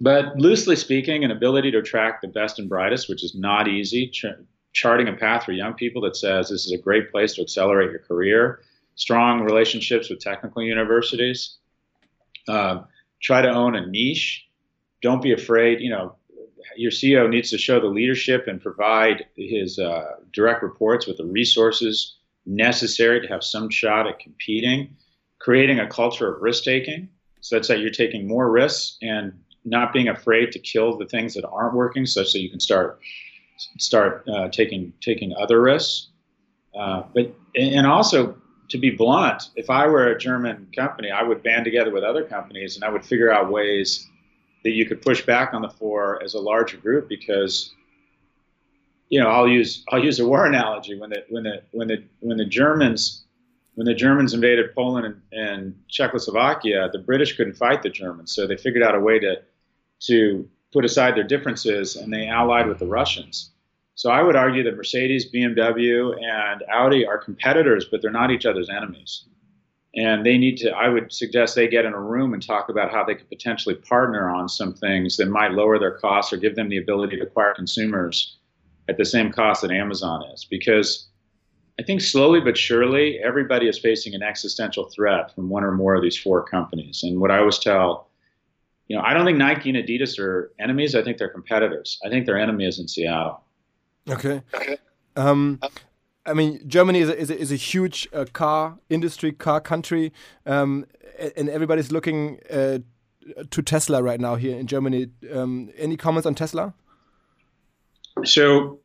[0.00, 4.08] But loosely speaking, an ability to attract the best and brightest, which is not easy,
[4.08, 4.26] ch-
[4.74, 7.90] charting a path for young people that says this is a great place to accelerate
[7.90, 8.60] your career,
[8.94, 11.56] strong relationships with technical universities,
[12.46, 12.82] uh,
[13.22, 14.46] try to own a niche
[15.02, 15.80] don't be afraid.
[15.80, 16.16] You know,
[16.76, 21.24] your CEO needs to show the leadership and provide his uh, direct reports with the
[21.24, 24.96] resources necessary to have some shot at competing,
[25.38, 27.08] creating a culture of risk taking
[27.40, 29.32] such that you're taking more risks and
[29.64, 32.98] not being afraid to kill the things that aren't working such that you can start
[33.78, 36.08] start uh, taking taking other risks.
[36.74, 38.36] Uh, but and also
[38.68, 42.24] to be blunt, if I were a German company, I would band together with other
[42.24, 44.08] companies and I would figure out ways
[44.66, 47.72] that you could push back on the four as a larger group because
[49.10, 50.98] you know I'll use I'll use a war analogy.
[50.98, 53.24] When the when the when the when the Germans
[53.76, 58.34] when the Germans invaded Poland and, and Czechoslovakia the British couldn't fight the Germans.
[58.34, 59.36] So they figured out a way to
[60.08, 63.52] to put aside their differences and they allied with the Russians.
[63.94, 68.46] So I would argue that Mercedes BMW and Audi are competitors but they're not each
[68.46, 69.26] other's enemies
[69.96, 72.90] and they need to i would suggest they get in a room and talk about
[72.90, 76.54] how they could potentially partner on some things that might lower their costs or give
[76.54, 78.36] them the ability to acquire consumers
[78.88, 80.44] at the same cost that amazon is.
[80.44, 81.08] Because
[81.78, 85.94] i think slowly but surely everybody is facing an existential threat from one or more
[85.94, 87.02] of these four companies.
[87.02, 88.08] And what i always tell
[88.88, 90.94] you know i don't think nike and adidas are enemies.
[90.94, 91.98] I think they're competitors.
[92.04, 93.42] I think their enemy is in seattle.
[94.08, 94.40] Okay.
[94.54, 94.78] Okay.
[95.16, 95.58] Um,
[96.26, 100.12] I mean, Germany is a, is a, is a huge uh, car industry, car country,
[100.44, 100.86] um,
[101.36, 102.78] and everybody's looking uh,
[103.50, 105.08] to Tesla right now here in Germany.
[105.32, 106.74] Um, any comments on Tesla?
[108.24, 108.80] So,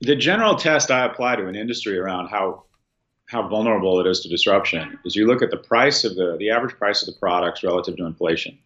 [0.00, 2.64] the general test I apply to an industry around how
[3.26, 6.50] how vulnerable it is to disruption is you look at the price of the the
[6.50, 8.58] average price of the products relative to inflation.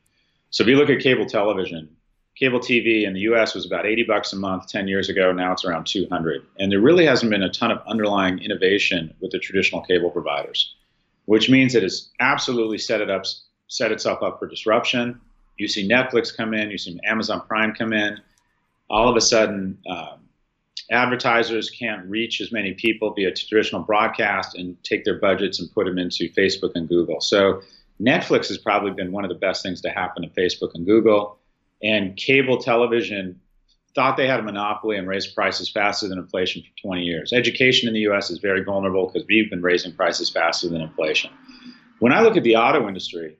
[0.51, 1.89] So, if you look at cable television,
[2.39, 5.33] cable TV in the US was about 80 bucks a month 10 years ago.
[5.33, 6.45] Now it's around 200.
[6.59, 10.75] And there really hasn't been a ton of underlying innovation with the traditional cable providers,
[11.25, 13.25] which means it has absolutely set it up,
[13.69, 15.21] set itself up for disruption.
[15.57, 18.21] You see Netflix come in, you see Amazon Prime come in.
[18.91, 20.21] All of a sudden, um,
[20.91, 25.87] advertisers can't reach as many people via traditional broadcast and take their budgets and put
[25.87, 27.23] them into Facebook and Google.
[27.23, 27.63] So
[28.01, 31.39] Netflix has probably been one of the best things to happen to Facebook and Google
[31.83, 33.41] and cable television
[33.95, 37.33] thought they had a monopoly and raised prices faster than inflation for 20 years.
[37.33, 41.31] Education in the US is very vulnerable because we've been raising prices faster than inflation.
[41.99, 43.39] When I look at the auto industry,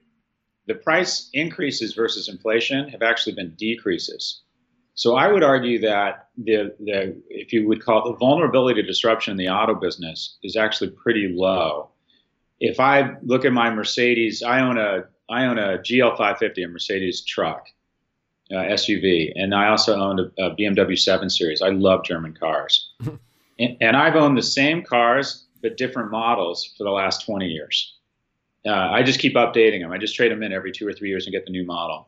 [0.65, 4.41] the price increases versus inflation have actually been decreases.
[4.95, 8.87] So I would argue that the, the if you would call it the vulnerability to
[8.87, 11.91] disruption in the auto business is actually pretty low.
[12.59, 17.23] If I look at my Mercedes, I own a I own a GL550, a Mercedes
[17.23, 17.67] truck
[18.51, 21.61] uh, SUV, and I also owned a, a, BMW 7 Series.
[21.61, 22.91] I love German cars,
[23.59, 27.95] and, and, I've owned the same cars but different models for the last 20 years.
[28.65, 29.91] Uh, I just keep updating them.
[29.91, 32.07] I just trade them in every two or three years and get the new model.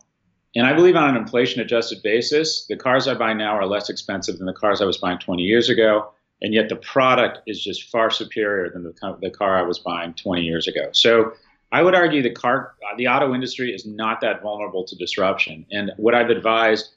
[0.55, 3.89] And I believe on an inflation adjusted basis, the cars I buy now are less
[3.89, 6.11] expensive than the cars I was buying 20 years ago.
[6.41, 10.13] And yet the product is just far superior than the, the car I was buying
[10.13, 10.89] 20 years ago.
[10.93, 11.33] So
[11.71, 15.65] I would argue the car, the auto industry is not that vulnerable to disruption.
[15.71, 16.89] And what I've advised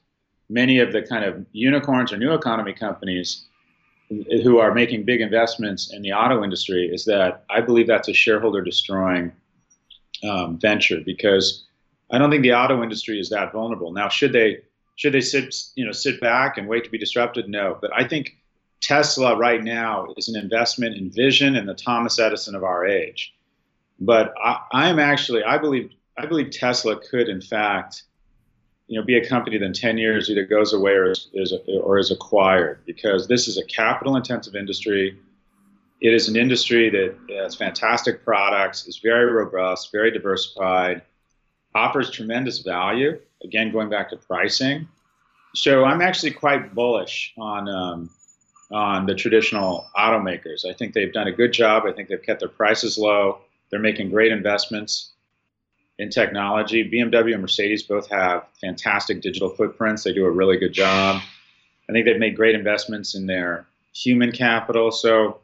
[0.48, 3.46] many of the kind of unicorns or new economy companies
[4.42, 8.14] who are making big investments in the auto industry is that I believe that's a
[8.14, 9.32] shareholder destroying
[10.22, 11.64] um, venture because
[12.10, 13.92] I don't think the auto industry is that vulnerable.
[13.92, 14.58] Now, should they
[14.96, 17.48] should they sit you know sit back and wait to be disrupted?
[17.48, 18.36] No, but I think
[18.80, 23.34] Tesla right now is an investment in vision and the Thomas Edison of our age.
[24.04, 28.02] But I, am actually, I believe, I believe Tesla could, in fact,
[28.88, 31.98] you know, be a company that in 10 years either goes away or is, or
[31.98, 35.18] is acquired because this is a capital-intensive industry.
[36.00, 41.02] It is an industry that has fantastic products, is very robust, very diversified,
[41.72, 43.20] offers tremendous value.
[43.44, 44.88] Again, going back to pricing.
[45.54, 48.10] So I'm actually quite bullish on um,
[48.72, 50.64] on the traditional automakers.
[50.64, 51.84] I think they've done a good job.
[51.86, 53.38] I think they've kept their prices low.
[53.72, 55.12] They're making great investments
[55.98, 56.88] in technology.
[56.88, 60.04] BMW and Mercedes both have fantastic digital footprints.
[60.04, 61.22] They do a really good job.
[61.88, 64.92] I think they've made great investments in their human capital.
[64.92, 65.40] So,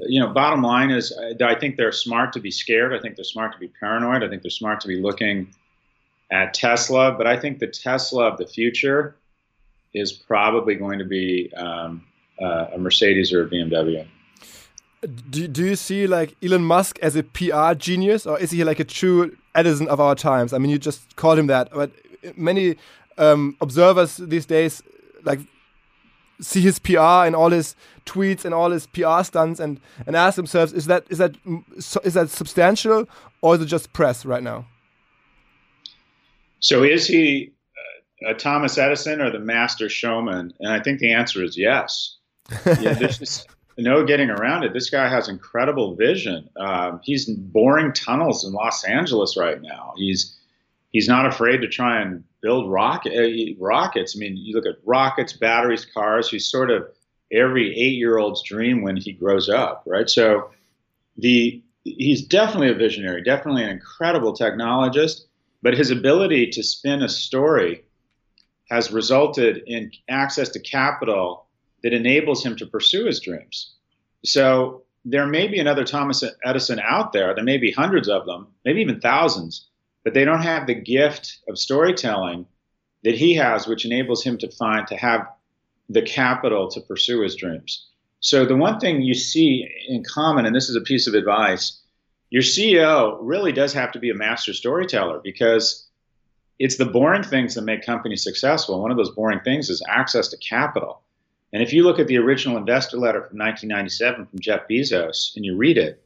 [0.00, 2.94] you know, bottom line is I think they're smart to be scared.
[2.94, 4.24] I think they're smart to be paranoid.
[4.24, 5.48] I think they're smart to be looking
[6.30, 7.12] at Tesla.
[7.12, 9.14] But I think the Tesla of the future
[9.92, 12.02] is probably going to be um,
[12.40, 14.06] uh, a Mercedes or a BMW
[15.30, 18.80] do, do you see like Elon Musk as a PR genius, or is he like
[18.80, 20.52] a true Edison of our times?
[20.52, 21.90] I mean, you just called him that, but
[22.36, 22.76] many
[23.16, 24.82] um, observers these days
[25.24, 25.40] like
[26.40, 27.74] see his PR and all his
[28.06, 31.34] tweets and all his PR stunts and and ask themselves, is that is that
[32.04, 33.08] is that substantial
[33.42, 34.66] or is it just press right now?
[36.60, 37.52] So is he
[38.26, 40.52] a Thomas Edison or the master showman?
[40.60, 42.16] And I think the answer is yes.
[42.80, 44.72] yeah, there's just no getting around it.
[44.72, 46.50] This guy has incredible vision.
[46.56, 49.94] Um, he's boring tunnels in Los Angeles right now.
[49.96, 50.36] He's
[50.90, 54.16] he's not afraid to try and build rocket uh, rockets.
[54.16, 56.28] I mean, you look at rockets, batteries, cars.
[56.28, 56.88] He's sort of
[57.32, 60.10] every eight-year-old's dream when he grows up, right?
[60.10, 60.50] So
[61.16, 65.22] the he's definitely a visionary, definitely an incredible technologist.
[65.62, 67.84] But his ability to spin a story
[68.70, 71.47] has resulted in access to capital
[71.82, 73.74] that enables him to pursue his dreams.
[74.24, 77.34] So there may be another Thomas Edison out there.
[77.34, 79.68] There may be hundreds of them, maybe even thousands,
[80.04, 82.46] but they don't have the gift of storytelling
[83.04, 85.26] that he has, which enables him to find to have
[85.88, 87.86] the capital to pursue his dreams.
[88.20, 91.80] So the one thing you see in common, and this is a piece of advice,
[92.30, 95.88] your CEO really does have to be a master storyteller because
[96.58, 98.82] it's the boring things that make companies successful.
[98.82, 101.02] One of those boring things is access to capital.
[101.52, 105.44] And if you look at the original investor letter from 1997 from Jeff Bezos and
[105.44, 106.02] you read it,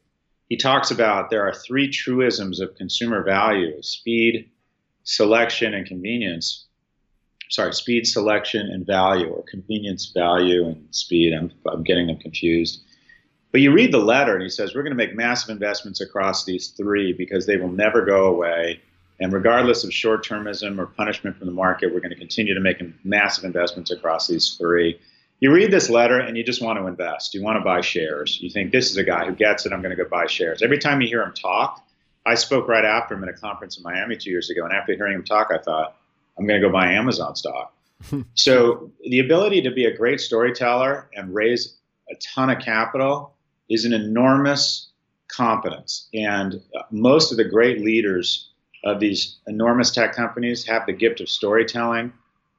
[0.49, 4.49] he talks about there are three truisms of consumer value speed,
[5.03, 6.65] selection, and convenience.
[7.49, 11.33] Sorry, speed, selection, and value, or convenience, value, and speed.
[11.33, 12.81] I'm, I'm getting them confused.
[13.51, 16.45] But you read the letter and he says, We're going to make massive investments across
[16.45, 18.81] these three because they will never go away.
[19.19, 22.59] And regardless of short termism or punishment from the market, we're going to continue to
[22.59, 24.99] make massive investments across these three
[25.43, 27.33] you read this letter and you just want to invest.
[27.33, 28.39] You want to buy shares.
[28.41, 29.73] You think this is a guy who gets it.
[29.73, 30.61] I'm going to go buy shares.
[30.61, 31.85] Every time you hear him talk,
[32.25, 34.95] I spoke right after him at a conference in Miami two years ago, and after
[34.95, 35.97] hearing him talk, I thought
[36.37, 37.75] I'm going to go buy Amazon stock.
[38.35, 41.75] so the ability to be a great storyteller and raise
[42.09, 43.33] a ton of capital
[43.69, 44.91] is an enormous
[45.27, 48.47] competence, and uh, most of the great leaders
[48.85, 52.13] of these enormous tech companies have the gift of storytelling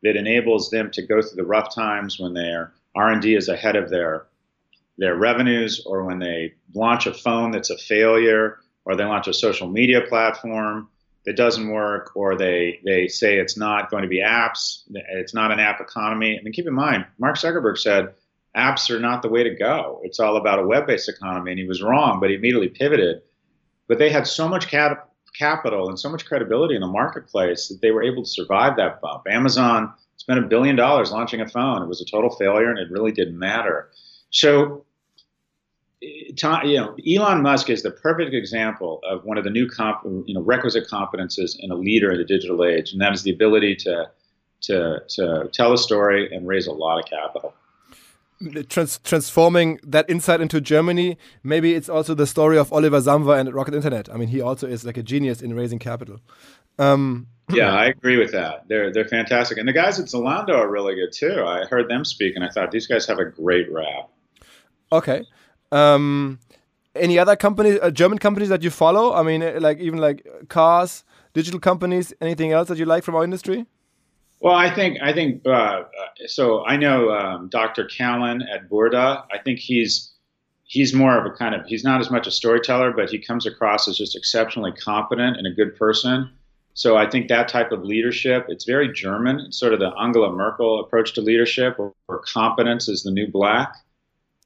[0.05, 3.90] that enables them to go through the rough times when their R&D is ahead of
[3.90, 4.27] their
[4.97, 9.35] their revenues or when they launch a phone that's a failure or they launch a
[9.35, 10.88] social media platform
[11.27, 15.50] that doesn't work or they they say it's not going to be apps it's not
[15.50, 16.38] an app economy.
[16.38, 18.15] I mean keep in mind Mark Zuckerberg said
[18.57, 20.00] apps are not the way to go.
[20.05, 23.23] It's all about a web-based economy and he was wrong but he immediately pivoted.
[23.88, 27.81] But they had so much cap- capital and so much credibility in the marketplace that
[27.81, 29.25] they were able to survive that bump.
[29.29, 31.83] Amazon spent a billion dollars launching a phone.
[31.83, 33.91] It was a total failure, and it really didn't matter.
[34.31, 34.85] So,
[36.01, 40.35] you know, Elon Musk is the perfect example of one of the new, comp, you
[40.35, 43.77] know, requisite competences in a leader in the digital age, and that is the ability
[43.77, 44.11] to
[44.63, 47.55] to, to tell a story and raise a lot of capital.
[48.69, 53.53] Trans transforming that insight into Germany, maybe it's also the story of Oliver Samwer and
[53.55, 54.13] Rocket Internet.
[54.13, 56.21] I mean, he also is like a genius in raising capital.
[56.79, 58.69] Um, yeah, I agree with that.
[58.69, 61.42] They're they're fantastic, and the guys at Zalando are really good too.
[61.45, 64.11] I heard them speak, and I thought these guys have a great rap.
[64.92, 65.25] Okay.
[65.73, 66.38] Um,
[66.95, 69.13] any other companies, uh, German companies that you follow?
[69.13, 73.17] I mean, uh, like even like cars, digital companies, anything else that you like from
[73.17, 73.67] our industry?
[74.45, 75.85] Well, I think I think uh, uh
[76.27, 76.67] so.
[76.67, 77.87] I know um, Dr.
[77.87, 79.25] Kallen at Burda.
[79.33, 80.13] I think he's
[80.65, 83.47] he's more of a kind of he's not as much a storyteller, but he comes
[83.47, 86.31] across as just exceptionally competent and a good person.
[86.75, 89.40] So I think that type of leadership, it's very German.
[89.40, 93.27] It's sort of the Angela Merkel approach to leadership, where, where competence is the new
[93.27, 93.75] black.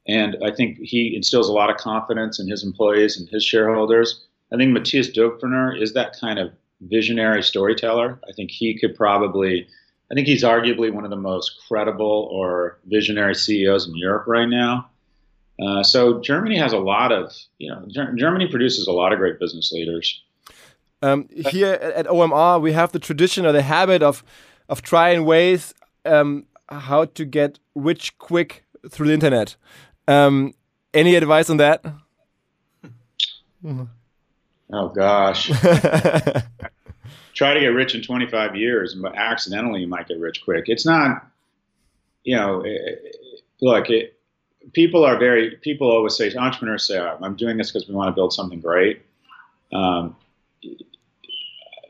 [0.07, 4.24] And I think he instills a lot of confidence in his employees and his shareholders.
[4.53, 8.20] I think Matthias Döpfner is that kind of visionary storyteller.
[8.28, 9.66] I think he could probably,
[10.11, 14.48] I think he's arguably one of the most credible or visionary CEOs in Europe right
[14.48, 14.88] now.
[15.61, 17.84] Uh, so Germany has a lot of, you know,
[18.16, 20.22] Germany produces a lot of great business leaders.
[21.02, 24.24] Um, here at OMR, we have the tradition or the habit of
[24.68, 25.72] of trying ways
[26.04, 29.56] um, how to get rich quick through the internet.
[30.06, 30.54] Um,
[30.92, 31.84] any advice on that?
[34.70, 35.50] Oh gosh.
[37.34, 40.64] Try to get rich in 25 years, but accidentally you might get rich quick.
[40.66, 41.26] It's not,
[42.24, 43.16] you know, it,
[43.61, 44.18] look, it,
[44.72, 48.14] people are very, people always say, entrepreneurs say, I'm doing this because we want to
[48.14, 49.02] build something great.
[49.72, 50.16] Um,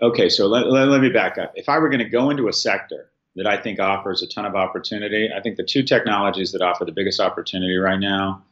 [0.02, 1.52] okay, so let, let, let me back up.
[1.54, 3.08] If I were going to go into a sector
[3.38, 5.30] that I think offers a ton of opportunity.
[5.34, 8.42] I think the two technologies that offer the biggest opportunity right now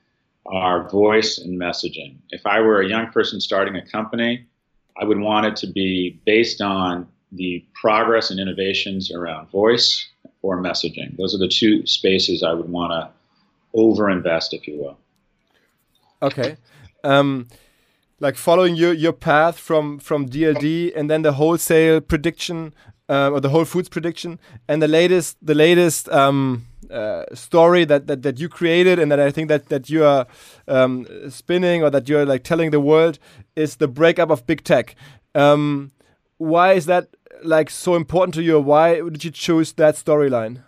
[0.46, 2.18] are voice and messaging.
[2.30, 4.46] If I were a young person starting a company,
[4.98, 10.08] I would want it to be based on the progress and innovations around voice
[10.42, 11.16] or messaging.
[11.16, 13.10] Those are the two spaces I would want to
[13.78, 14.98] overinvest, if you will.
[16.22, 16.56] Okay.
[17.04, 17.48] Um,
[18.20, 22.74] like following your, your path from, from DLD and then the wholesale prediction
[23.08, 24.38] uh, or the Whole Foods prediction,
[24.68, 29.20] and the latest the latest um, uh, story that, that that you created and that
[29.20, 30.26] I think that that you are
[30.68, 33.18] um, spinning or that you're like telling the world
[33.54, 34.94] is the breakup of big tech.
[35.34, 35.92] Um,
[36.38, 37.08] why is that
[37.42, 38.60] like so important to you?
[38.60, 40.62] Why did you choose that storyline?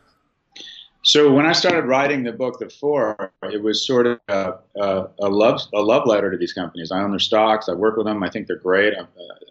[1.09, 5.09] So when I started writing the book, The Four, it was sort of a, a,
[5.21, 6.93] a, love a love letter to these companies.
[6.93, 7.67] I own their stocks.
[7.71, 8.23] I work with them.
[8.23, 8.93] I think they're great.
[8.93, 9.05] I, uh,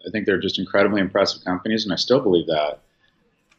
[0.06, 2.78] I think they're just incredibly impressive companies, and I still believe that.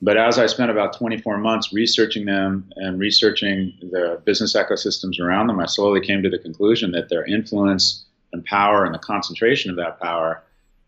[0.02, 5.48] But as I spent about 24 months researching them and researching the business ecosystems around
[5.48, 9.72] them, I slowly came to the conclusion that their influence and power and the concentration
[9.72, 10.42] of that power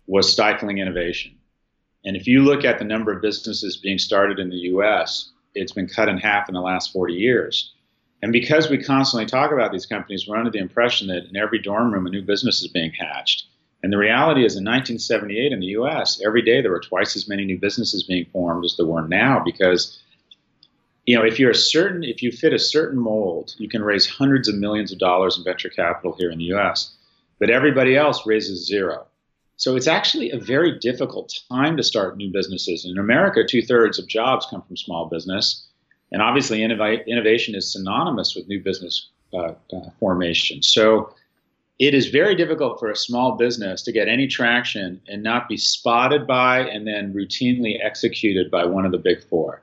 [0.07, 1.33] was stifling innovation.
[2.05, 5.71] And if you look at the number of businesses being started in the US, it's
[5.71, 7.73] been cut in half in the last 40 years.
[8.21, 11.59] And because we constantly talk about these companies, we're under the impression that in every
[11.59, 13.45] dorm room a new business is being hatched.
[13.83, 17.27] And the reality is in 1978 in the US, every day there were twice as
[17.27, 19.99] many new businesses being formed as there were now because
[21.07, 24.07] you know, if you're a certain if you fit a certain mold, you can raise
[24.07, 26.95] hundreds of millions of dollars in venture capital here in the US.
[27.39, 29.07] But everybody else raises zero.
[29.61, 32.83] So it's actually a very difficult time to start new businesses.
[32.83, 35.67] In America, two thirds of jobs come from small business.
[36.11, 40.63] And obviously, innovation is synonymous with new business uh, uh, formation.
[40.63, 41.13] So
[41.77, 45.57] it is very difficult for a small business to get any traction and not be
[45.57, 49.61] spotted by and then routinely executed by one of the big four.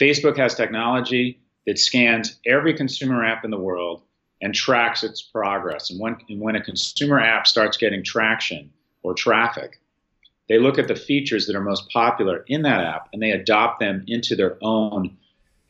[0.00, 4.00] Facebook has technology that scans every consumer app in the world
[4.40, 5.90] and tracks its progress.
[5.90, 8.70] And when, and when a consumer app starts getting traction,
[9.02, 9.80] or traffic.
[10.48, 13.80] They look at the features that are most popular in that app and they adopt
[13.80, 15.16] them into their own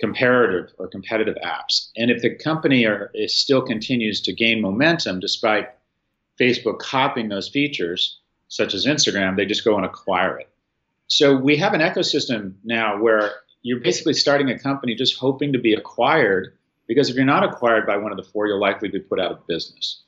[0.01, 1.91] comparative or competitive apps.
[1.97, 5.69] And if the company are, still continues to gain momentum despite
[6.41, 8.19] Facebook copying those features,
[8.49, 10.49] such as Instagram, they just go and acquire it.
[11.07, 15.59] So we have an ecosystem now where you're basically starting a company just hoping to
[15.59, 16.57] be acquired
[16.89, 19.31] because if you're not acquired by one of the four, you'll likely be put out
[19.31, 20.03] of business.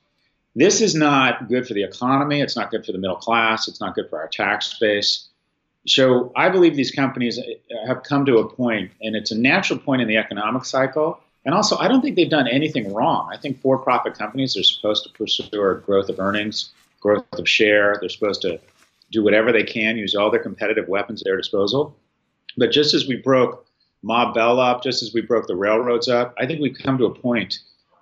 [0.56, 2.40] This is not good for the economy.
[2.40, 3.66] It's not good for the middle class.
[3.66, 5.28] It's not good for our tax base.
[5.86, 9.78] So I believe these companies uh, have come to a point, and it's a natural
[9.78, 11.20] point in the economic cycle.
[11.44, 13.28] And also, I don't think they've done anything wrong.
[13.30, 17.98] I think for profit companies are supposed to pursue growth of earnings, growth of share.
[18.00, 18.58] They're supposed to
[19.10, 21.94] do whatever they can, use all their competitive weapons at their disposal.
[22.56, 23.66] But just as we broke
[24.02, 27.06] Ma Bell up, just as we broke the railroads up, I think we've come to
[27.06, 27.58] a point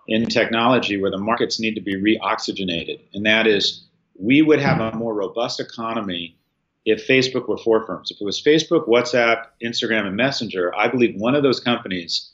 [0.09, 3.01] in technology where the markets need to be reoxygenated.
[3.15, 3.87] And that is,
[4.19, 6.37] we would have a more robust economy
[6.85, 8.11] if Facebook were four firms.
[8.11, 12.31] If it was Facebook, WhatsApp, Instagram, and Messenger, I believe one of those companies,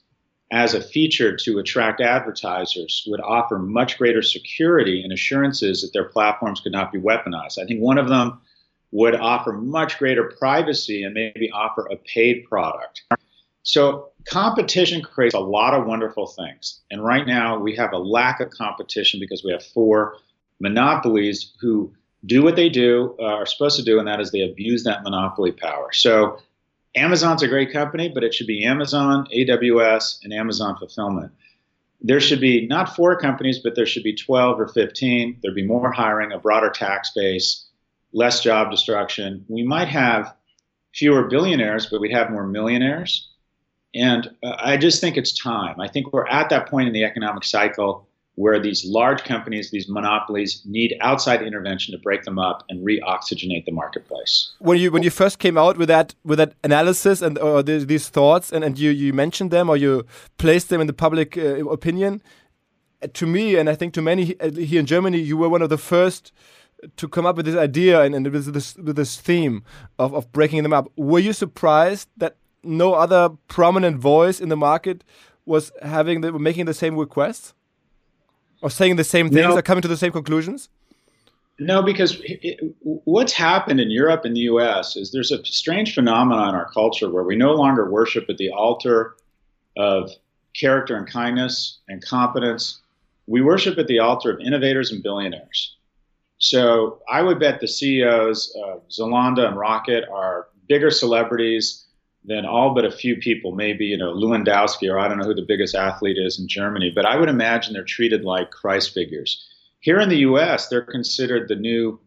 [0.51, 6.09] as a feature to attract advertisers, would offer much greater security and assurances that their
[6.09, 7.59] platforms could not be weaponized.
[7.59, 8.41] I think one of them
[8.91, 13.03] would offer much greater privacy and maybe offer a paid product.
[13.63, 16.81] So competition creates a lot of wonderful things.
[16.91, 20.17] And right now we have a lack of competition because we have four
[20.61, 21.93] monopolies who
[22.27, 25.03] do what they do, uh, are supposed to do, and that is they abuse that
[25.03, 25.93] monopoly power.
[25.93, 26.39] So
[26.95, 31.33] Amazon's a great company, but it should be Amazon, AWS, and Amazon Fulfillment.
[32.01, 35.39] There should be not four companies, but there should be 12 or 15.
[35.43, 37.67] There'd be more hiring, a broader tax base,
[38.13, 39.45] less job destruction.
[39.49, 40.35] We might have
[40.95, 43.28] fewer billionaires, but we'd have more millionaires.
[43.99, 45.81] And uh, I just think it's time.
[45.81, 49.89] I think we're at that point in the economic cycle where these large companies, these
[49.89, 54.53] monopolies, need outside intervention to break them up and re-oxygenate the marketplace.
[54.61, 57.87] When you when you first came out with that with that analysis and or these,
[57.87, 61.37] these thoughts, and, and you you mentioned them or you placed them in the public
[61.37, 62.23] uh, opinion,
[63.03, 65.63] uh, to me and I think to many uh, here in Germany, you were one
[65.63, 66.33] of the first
[66.97, 69.65] to come up with this idea and, and with this with this theme
[69.99, 70.87] of, of breaking them up.
[70.97, 72.37] Were you surprised that
[72.69, 75.03] no other prominent voice in the market
[75.45, 77.55] was having the making the same requests?
[78.63, 79.57] or saying the same things, no.
[79.57, 80.69] or coming to the same conclusions?
[81.61, 84.97] No, because it, what's happened in Europe and the U.S.
[84.97, 88.51] is there's a strange phenomenon in our culture where we no longer worship at the
[88.51, 89.17] altar
[89.77, 90.11] of
[90.55, 92.81] character and kindness and competence.
[93.27, 95.77] We worship at the altar of innovators and billionaires.
[96.39, 101.87] So I would bet the CEOs of Zalando and Rocket are bigger celebrities
[102.29, 105.35] than all but a few people, maybe, you know, Lewandowski, or I don't know who
[105.35, 109.49] the biggest athlete is in Germany, but I would imagine they're treated like Christ figures.
[109.81, 111.99] Here in the U.S., they're considered the new,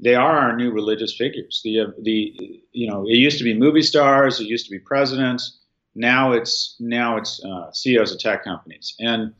[0.00, 1.60] they are our new religious figures.
[1.62, 4.78] The, uh, the, you know, it used to be movie stars, it used to be
[4.78, 5.58] presidents.
[5.94, 8.94] Now it's, now it's uh, CEOs of tech companies.
[8.98, 9.34] And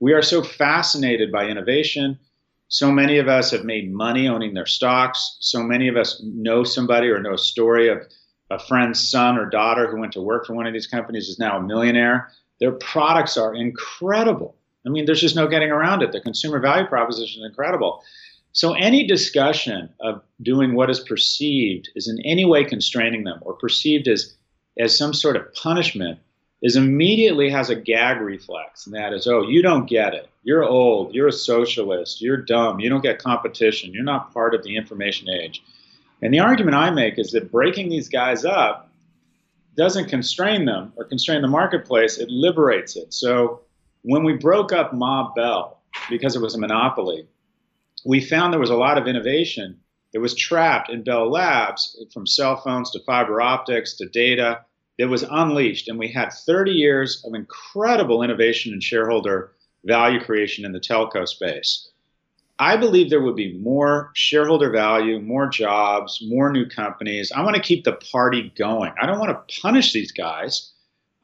[0.00, 2.18] we are so fascinated by innovation.
[2.68, 5.38] So many of us have made money owning their stocks.
[5.40, 8.02] So many of us know somebody or know a story of
[8.52, 11.38] a friend's son or daughter who went to work for one of these companies is
[11.38, 12.30] now a millionaire.
[12.60, 14.54] Their products are incredible.
[14.86, 16.12] I mean, there's just no getting around it.
[16.12, 18.02] The consumer value proposition is incredible.
[18.52, 23.54] So any discussion of doing what is perceived is in any way constraining them or
[23.54, 24.34] perceived as
[24.78, 26.18] as some sort of punishment
[26.62, 30.28] is immediately has a gag reflex, and that is, oh, you don't get it.
[30.44, 31.14] You're old.
[31.14, 32.22] You're a socialist.
[32.22, 32.80] You're dumb.
[32.80, 33.92] You don't get competition.
[33.92, 35.62] You're not part of the information age.
[36.22, 38.90] And the argument I make is that breaking these guys up
[39.76, 43.12] doesn't constrain them or constrain the marketplace, it liberates it.
[43.12, 43.62] So
[44.02, 47.26] when we broke up Ma Bell because it was a monopoly,
[48.04, 49.80] we found there was a lot of innovation
[50.12, 54.64] that was trapped in Bell Labs from cell phones to fiber optics to data
[54.98, 55.88] that was unleashed.
[55.88, 59.52] And we had 30 years of incredible innovation and shareholder
[59.84, 61.91] value creation in the telco space.
[62.62, 67.32] I believe there would be more shareholder value, more jobs, more new companies.
[67.32, 68.92] I want to keep the party going.
[69.02, 70.70] I don't want to punish these guys.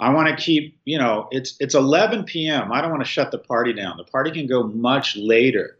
[0.00, 2.72] I want to keep, you know, it's it's 11 p.m.
[2.72, 3.98] I don't want to shut the party down.
[3.98, 5.78] The party can go much later.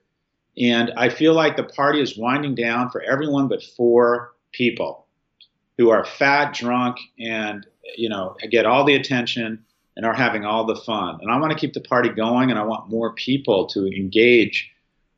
[0.57, 5.09] And I feel like the party is winding down for everyone but four people
[5.77, 9.65] who are fat, drunk, and you know, get all the attention
[9.97, 11.19] and are having all the fun.
[11.21, 14.71] And I want to keep the party going and I want more people to engage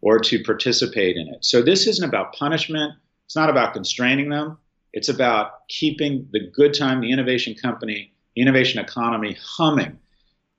[0.02, 1.44] or to participate in it.
[1.44, 2.94] So this isn't about punishment.
[3.26, 4.58] It's not about constraining them.
[4.92, 9.98] It's about keeping the good time, the innovation company, the innovation economy humming.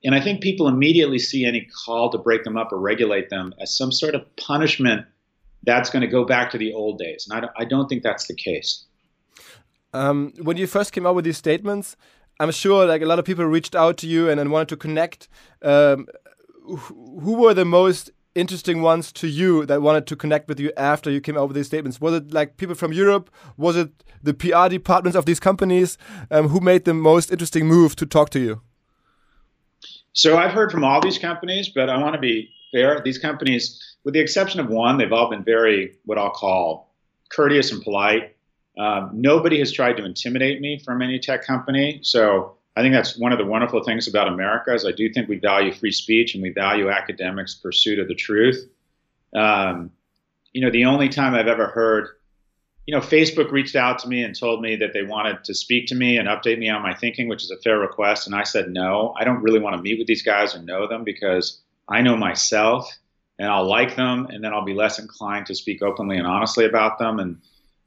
[0.04, 3.54] And I think people immediately see any call to break them up or regulate them
[3.60, 5.06] as some sort of punishment
[5.64, 7.28] that's going to go back to the old days.
[7.30, 8.84] And I don't, think that's the case.
[9.92, 11.96] Um, when you first came out with these statements,
[12.40, 14.76] I'm sure like a lot of people reached out to you and, and wanted to
[14.76, 15.28] connect.
[15.62, 16.08] Um,
[16.64, 21.10] who were the most interesting ones to you that wanted to connect with you after
[21.10, 22.00] you came out with these statements?
[22.00, 23.30] Was it like people from Europe?
[23.56, 23.90] Was it
[24.22, 25.98] the PR departments of these companies?
[26.30, 28.60] Um, who made the most interesting move to talk to you?
[30.12, 33.00] So I've heard from all these companies, but I want to be fair.
[33.04, 36.94] These companies, with the exception of one, they've all been very what I'll call
[37.30, 38.36] courteous and polite.
[38.78, 42.00] Um, nobody has tried to intimidate me from any tech company.
[42.02, 45.28] So I think that's one of the wonderful things about America is I do think
[45.28, 48.66] we value free speech and we value academics' pursuit of the truth.
[49.34, 49.90] Um,
[50.52, 52.08] you know, the only time I've ever heard,
[52.86, 55.86] you know, Facebook reached out to me and told me that they wanted to speak
[55.88, 58.26] to me and update me on my thinking, which is a fair request.
[58.26, 60.88] And I said, no, I don't really want to meet with these guys or know
[60.88, 62.90] them because I know myself
[63.38, 66.64] and I'll like them and then I'll be less inclined to speak openly and honestly
[66.64, 67.18] about them.
[67.18, 67.38] And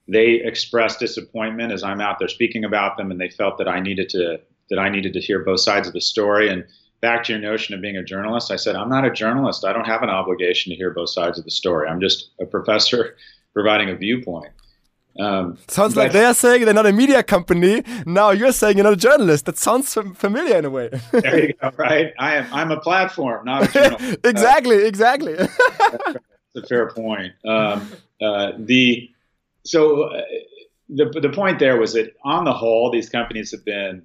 [0.08, 3.80] they expressed disappointment as I'm out there speaking about them, and they felt that I
[3.80, 4.40] needed to
[4.70, 6.50] that I needed to hear both sides of the story.
[6.50, 6.66] And
[7.02, 9.66] back to your notion of being a journalist, I said I'm not a journalist.
[9.66, 11.88] I don't have an obligation to hear both sides of the story.
[11.88, 13.16] I'm just a professor
[13.54, 14.52] providing a viewpoint.
[15.18, 17.84] Um, sounds like they are saying they're not a media company.
[18.06, 19.46] Now you're saying you're not a journalist.
[19.46, 20.90] That sounds familiar in a way.
[21.12, 21.72] there you go.
[21.78, 22.14] Right.
[22.20, 22.54] I am.
[22.54, 24.18] I'm a platform, not a journalist.
[24.26, 24.84] exactly.
[24.84, 25.36] Uh, exactly.
[25.36, 25.50] that's
[26.58, 27.34] a fair point.
[27.46, 27.90] Um,
[28.22, 29.10] uh, the
[29.64, 30.22] so uh,
[30.90, 34.04] the the point there was that on the whole, these companies have been.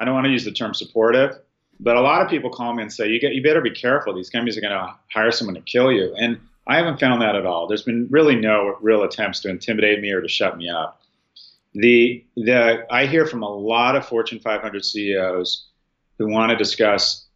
[0.00, 1.38] I don't want to use the term supportive,
[1.78, 3.34] but a lot of people call me and say, "You get.
[3.34, 4.14] You better be careful.
[4.14, 7.36] These companies are going to hire someone to kill you." And I haven't found that
[7.36, 7.66] at all.
[7.66, 11.00] There's been really no real attempts to intimidate me or to shut me up.
[11.74, 15.66] The the I hear from a lot of Fortune 500 CEOs
[16.18, 17.26] who want to discuss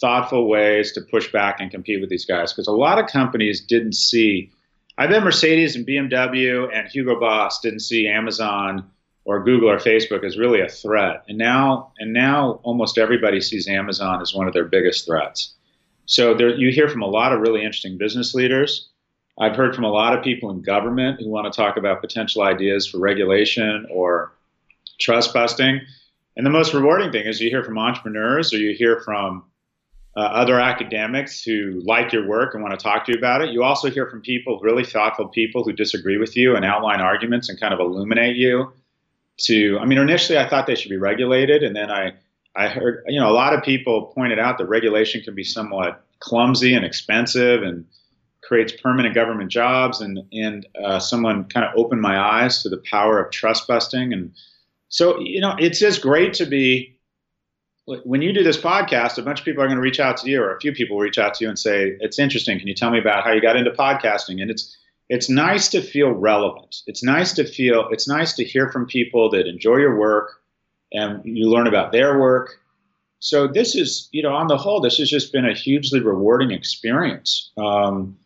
[0.00, 3.60] thoughtful ways to push back and compete with these guys because a lot of companies
[3.60, 4.50] didn't see.
[4.96, 8.88] I bet Mercedes and BMW and Hugo Boss didn't see Amazon
[9.28, 13.68] or Google or Facebook is really a threat, and now and now almost everybody sees
[13.68, 15.52] Amazon as one of their biggest threats.
[16.06, 18.88] So there, you hear from a lot of really interesting business leaders.
[19.38, 22.40] I've heard from a lot of people in government who want to talk about potential
[22.40, 24.32] ideas for regulation or
[24.98, 25.82] trust busting.
[26.38, 29.44] And the most rewarding thing is you hear from entrepreneurs or you hear from
[30.16, 33.50] uh, other academics who like your work and want to talk to you about it.
[33.50, 37.50] You also hear from people, really thoughtful people who disagree with you and outline arguments
[37.50, 38.72] and kind of illuminate you.
[39.42, 42.14] To, I mean, initially I thought they should be regulated, and then I
[42.58, 46.04] I heard, you know, a lot of people pointed out that regulation can be somewhat
[46.18, 47.86] clumsy and expensive and
[48.42, 50.00] creates permanent government jobs.
[50.00, 54.12] And, and uh, someone kind of opened my eyes to the power of trust busting.
[54.12, 54.32] And
[54.88, 56.98] so, you know, it's just great to be,
[57.86, 60.30] when you do this podcast, a bunch of people are going to reach out to
[60.30, 62.58] you, or a few people will reach out to you and say, It's interesting.
[62.58, 64.42] Can you tell me about how you got into podcasting?
[64.42, 64.76] And it's,
[65.08, 66.82] it's nice to feel relevant.
[66.86, 70.40] It's nice to feel, it's nice to hear from people that enjoy your work
[70.92, 72.60] and you learn about their work.
[73.20, 76.50] So this is, you know, on the whole, this has just been a hugely rewarding
[76.50, 77.50] experience.
[77.56, 78.16] Um,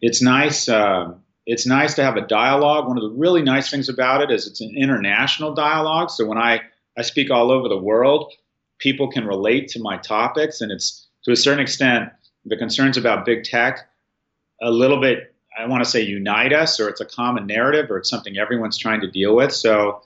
[0.00, 0.68] it's nice.
[0.68, 1.12] Uh,
[1.46, 2.88] it's nice to have a dialogue.
[2.88, 6.10] One of the really nice things about it is it's an international dialogue.
[6.10, 6.60] So when I
[6.98, 8.32] I speak all over the world,
[8.78, 12.10] people can relate to my topics, and it's to a certain extent
[12.44, 13.88] the concerns about big tech
[14.60, 15.31] a little bit.
[15.62, 18.76] I want to say unite us, or it's a common narrative, or it's something everyone's
[18.76, 19.52] trying to deal with.
[19.52, 20.02] So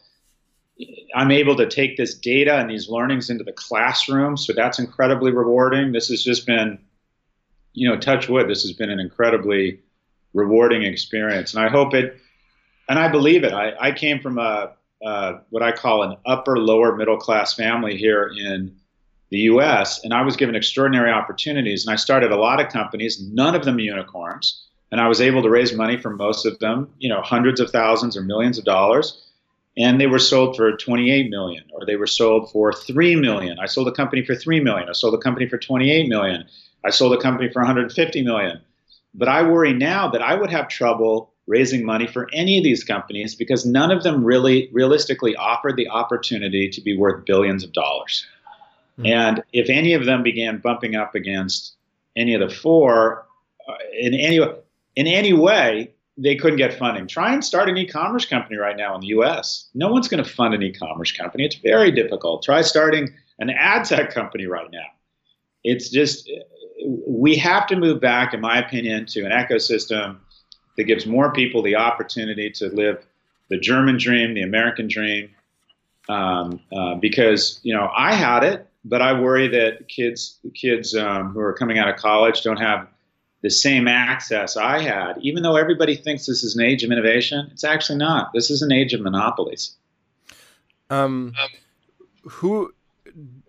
[1.14, 4.36] I'm able to take this data and these learnings into the classroom.
[4.36, 5.92] So that's incredibly rewarding.
[5.92, 6.78] This has just been,
[7.72, 9.80] you know, touch wood, this has been an incredibly
[10.34, 11.54] rewarding experience.
[11.54, 12.18] And I hope it,
[12.88, 13.52] and I believe it.
[13.52, 14.72] I, I came from a,
[15.04, 18.76] uh, what I call an upper lower middle class family here in
[19.30, 21.86] the US, and I was given extraordinary opportunities.
[21.86, 24.65] And I started a lot of companies, none of them unicorns.
[24.92, 27.70] And I was able to raise money from most of them, you know, hundreds of
[27.70, 29.22] thousands or millions of dollars.
[29.76, 33.58] And they were sold for 28 million or they were sold for 3 million.
[33.58, 34.88] I sold a company for 3 million.
[34.88, 36.44] I sold a company for 28 million.
[36.84, 38.60] I sold a company for 150 million.
[39.14, 42.84] But i worry now that i would have trouble raising money for any of these
[42.84, 47.72] companies because none of them really realistically offered the opportunity to be worth billions of
[47.72, 48.26] dollars.
[48.98, 49.06] Mm-hmm.
[49.06, 51.74] and if any of them began bumping up against
[52.16, 53.26] any of the four
[53.68, 54.40] uh, in any
[54.96, 57.06] in any way they couldn't get funding.
[57.06, 59.68] Try and start an e-commerce company right now in the U.S.
[59.74, 61.44] No one's going to fund an e-commerce company.
[61.44, 62.42] It's very difficult.
[62.42, 64.86] Try starting an ad tech company right now.
[65.62, 66.30] It's just
[67.06, 70.18] we have to move back, in my opinion, to an ecosystem
[70.76, 73.04] that gives more people the opportunity to live
[73.48, 75.30] the German dream, the American dream.
[76.08, 81.32] Um, uh, because you know I had it, but I worry that kids kids um,
[81.32, 82.86] who are coming out of college don't have
[83.46, 87.48] the same access I had, even though everybody thinks this is an age of innovation,
[87.52, 88.32] it's actually not.
[88.34, 89.76] This is an age of monopolies.
[90.90, 91.32] Um,
[92.24, 92.74] who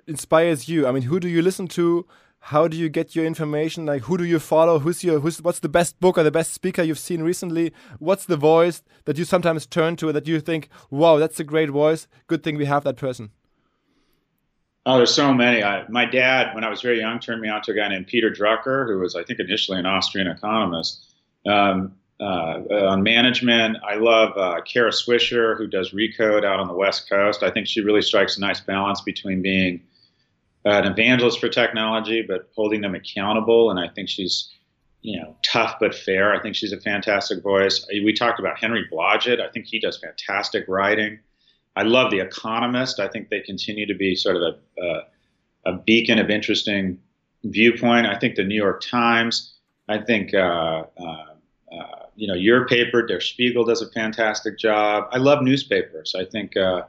[0.05, 0.85] inspires you?
[0.85, 2.05] I mean, who do you listen to?
[2.51, 3.87] How do you get your information?
[3.87, 4.77] Like, who do you follow?
[4.77, 7.73] Who's your who's what's the best book or the best speaker you've seen recently?
[7.97, 11.71] What's the voice that you sometimes turn to that you think, wow, that's a great
[11.71, 12.07] voice.
[12.27, 13.31] Good thing we have that person.
[14.89, 15.61] Oh, there's so many.
[15.61, 18.07] I, my dad, when I was very young, turned me on to a guy named
[18.07, 21.05] Peter Drucker, who was, I think, initially an Austrian economist.
[21.45, 26.73] Um, uh, on management, I love uh, Kara Swisher, who does Recode out on the
[26.73, 27.43] West Coast.
[27.43, 29.81] I think she really strikes a nice balance between being
[30.63, 33.69] an evangelist for technology, but holding them accountable.
[33.69, 34.53] And I think she's,
[35.01, 36.33] you know, tough but fair.
[36.33, 37.85] I think she's a fantastic voice.
[37.89, 39.41] We talked about Henry Blodget.
[39.41, 41.19] I think he does fantastic writing.
[41.78, 42.99] I love The Economist.
[42.99, 46.99] I think they continue to be sort of a, a, a beacon of interesting
[47.43, 48.07] viewpoint.
[48.07, 49.53] I think the New York Times.
[49.88, 51.25] I think uh, uh,
[51.71, 55.07] uh, you know, your paper, Der Spiegel, does a fantastic job.
[55.11, 56.15] I love newspapers.
[56.17, 56.82] I think uh,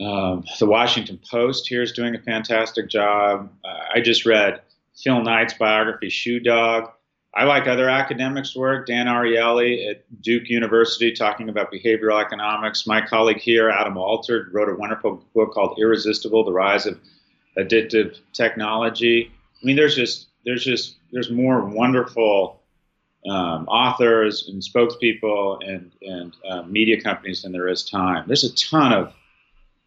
[0.00, 3.48] um, the Washington Post here is doing a fantastic job.
[3.64, 4.60] Uh, I just read
[5.00, 6.90] Phil Knight's biography, Shoe Dog.
[7.34, 8.86] I like other academics' work.
[8.86, 12.86] Dan Ariely at Duke University talking about behavioral economics.
[12.86, 16.98] My colleague here, Adam Alter, wrote a wonderful book called Irresistible: The Rise of
[17.56, 19.32] Addictive Technology.
[19.32, 22.60] I mean, there's just there's just there's more wonderful
[23.28, 28.24] um, authors and spokespeople and and uh, media companies than there is time.
[28.26, 29.14] There's a ton of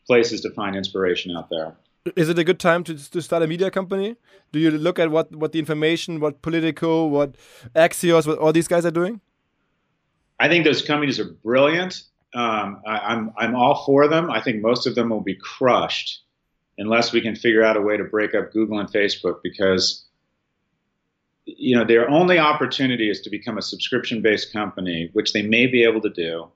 [0.07, 1.75] places to find inspiration out there.
[2.15, 4.15] Is it a good time to, to start a media company?
[4.51, 7.35] Do you look at what, what the information, what Politico, what
[7.75, 9.21] Axios, what all these guys are doing?
[10.39, 12.03] I think those companies are brilliant.
[12.35, 14.29] Um, I, I'm I'm all for them.
[14.29, 16.21] I think most of them will be crushed
[16.77, 20.05] unless we can figure out a way to break up Google and Facebook because
[21.45, 25.65] you know their only opportunity is to become a subscription based company, which they may
[25.65, 26.49] be able to do,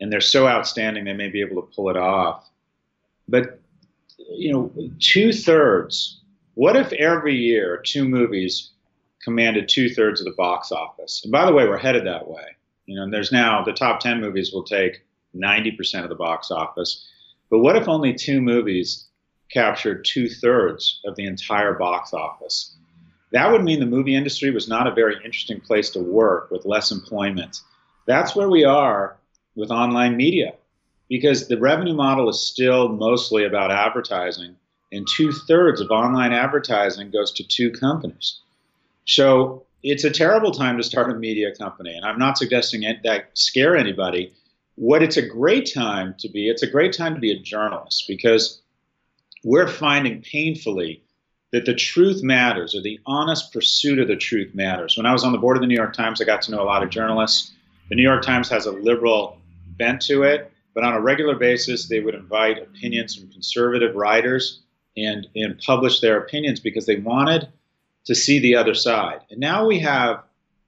[0.00, 2.46] and they're so outstanding they may be able to pull it off.
[3.26, 3.61] But
[4.30, 6.20] you know, two thirds.
[6.54, 8.70] What if every year two movies
[9.22, 11.22] commanded two thirds of the box office?
[11.24, 12.44] And by the way, we're headed that way.
[12.86, 15.02] You know, and there's now the top ten movies will take
[15.34, 17.08] 90% of the box office.
[17.50, 19.06] But what if only two movies
[19.50, 22.76] captured two thirds of the entire box office?
[23.32, 26.66] That would mean the movie industry was not a very interesting place to work with
[26.66, 27.60] less employment.
[28.06, 29.16] That's where we are
[29.54, 30.54] with online media
[31.08, 34.56] because the revenue model is still mostly about advertising,
[34.90, 38.40] and two thirds of online advertising goes to two companies.
[39.04, 43.30] So it's a terrible time to start a media company, and I'm not suggesting that
[43.34, 44.32] scare anybody.
[44.76, 48.04] What it's a great time to be, it's a great time to be a journalist
[48.08, 48.62] because
[49.44, 51.02] we're finding painfully
[51.52, 54.96] that the truth matters or the honest pursuit of the truth matters.
[54.96, 56.62] When I was on the board of the New York Times, I got to know
[56.62, 57.50] a lot of journalists.
[57.90, 59.36] The New York Times has a liberal
[59.76, 60.51] bent to it.
[60.74, 64.62] But on a regular basis, they would invite opinions from conservative writers
[64.96, 67.48] and, and publish their opinions because they wanted
[68.06, 69.20] to see the other side.
[69.30, 70.22] And now we have,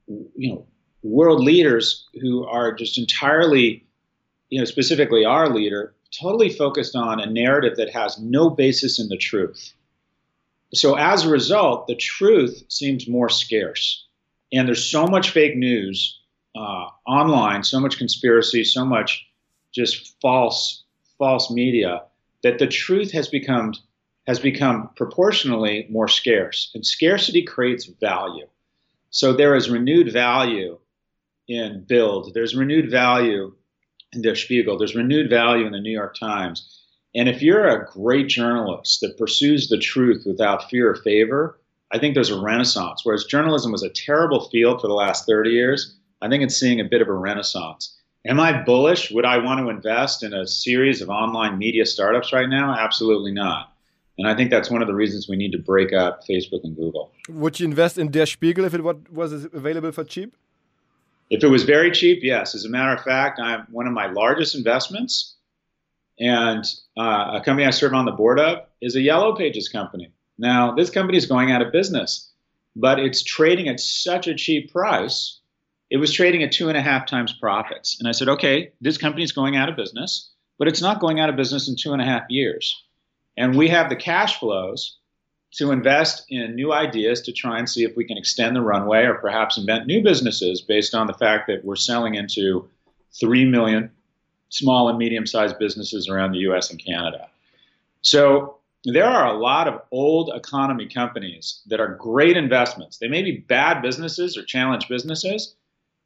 [0.07, 0.67] you know,
[1.03, 3.85] world leaders who are just entirely,
[4.51, 9.09] you know, specifically our leader, totally focused on a narrative that has no basis in
[9.09, 9.73] the truth.
[10.73, 14.07] So as a result, the truth seems more scarce.
[14.53, 16.21] And there's so much fake news
[16.57, 19.27] uh, online, so much conspiracy, so much
[19.75, 20.85] just false
[21.18, 22.03] false media
[22.43, 23.75] that the truth has become
[24.27, 26.70] has become proportionally more scarce.
[26.75, 28.47] And scarcity creates value.
[29.11, 30.79] So there is renewed value
[31.47, 32.33] in Bild.
[32.33, 33.55] There's renewed value
[34.12, 34.79] in der spiegel.
[34.79, 36.81] There's renewed value in the new york times.
[37.14, 41.61] And if you're a great journalist that pursues the truth without fear or favor
[41.93, 43.03] i think there's a renaissance.
[43.05, 46.81] Whereas journalism was a terrible field for the last 30 years i think it's seeing
[46.81, 49.11] a bit of a renaissance Am I bullish?
[49.11, 52.75] Would I want to invest in a series of online media startups right now?
[52.75, 53.75] Absolutely not.
[54.16, 56.75] And I think that's one of the reasons we need to break up Facebook and
[56.75, 57.12] Google.
[57.29, 60.37] Would you invest in Der Spiegel if it was available for cheap?
[61.29, 62.55] If it was very cheap, yes.
[62.55, 65.35] As a matter of fact, I'm one of my largest investments,
[66.18, 66.64] and
[66.97, 70.12] uh, a company I serve on the board of is a Yellow Pages company.
[70.39, 72.31] Now, this company is going out of business,
[72.77, 75.41] but it's trading at such a cheap price
[75.95, 78.01] it was trading at two and a half times profits.
[78.01, 80.29] And I said, okay, this company is going out of business,
[80.59, 82.83] but it's not going out of business in two and a half years.
[83.37, 84.97] And we have the cash flows
[85.53, 89.05] to invest in new ideas to try and see if we can extend the runway
[89.05, 92.69] or perhaps invent new businesses based on the fact that we're selling into
[93.21, 93.89] 3 million
[94.49, 97.29] small and medium sized businesses around the US and Canada.
[98.01, 102.99] So there are a lot of old economy companies that are great investments.
[102.99, 105.55] They may be bad businesses or challenge businesses,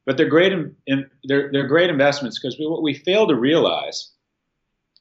[0.05, 0.51] but they're great.
[0.51, 4.11] In, in, they're they're great investments because what we fail to realize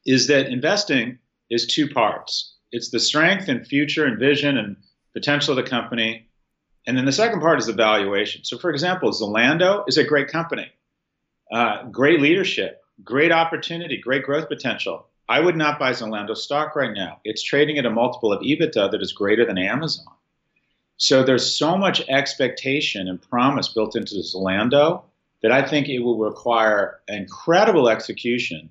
[0.04, 1.18] is that investing
[1.50, 2.56] is two parts.
[2.72, 4.76] It's the strength and future and vision and
[5.14, 6.28] potential of the company,
[6.86, 8.44] and then the second part is the valuation.
[8.44, 10.70] So, for example, Zalando is a great company,
[11.52, 15.06] uh, great leadership, great opportunity, great growth potential.
[15.28, 17.20] I would not buy Zalando stock right now.
[17.24, 20.06] It's trading at a multiple of EBITDA that is greater than Amazon.
[20.98, 25.02] So there's so much expectation and promise built into Zalando
[25.42, 28.70] that I think it will require incredible execution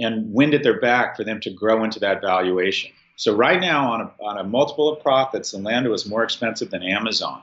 [0.00, 2.90] and wind at their back for them to grow into that valuation.
[3.16, 6.82] So right now, on a, on a multiple of profits, Zalando is more expensive than
[6.82, 7.42] Amazon.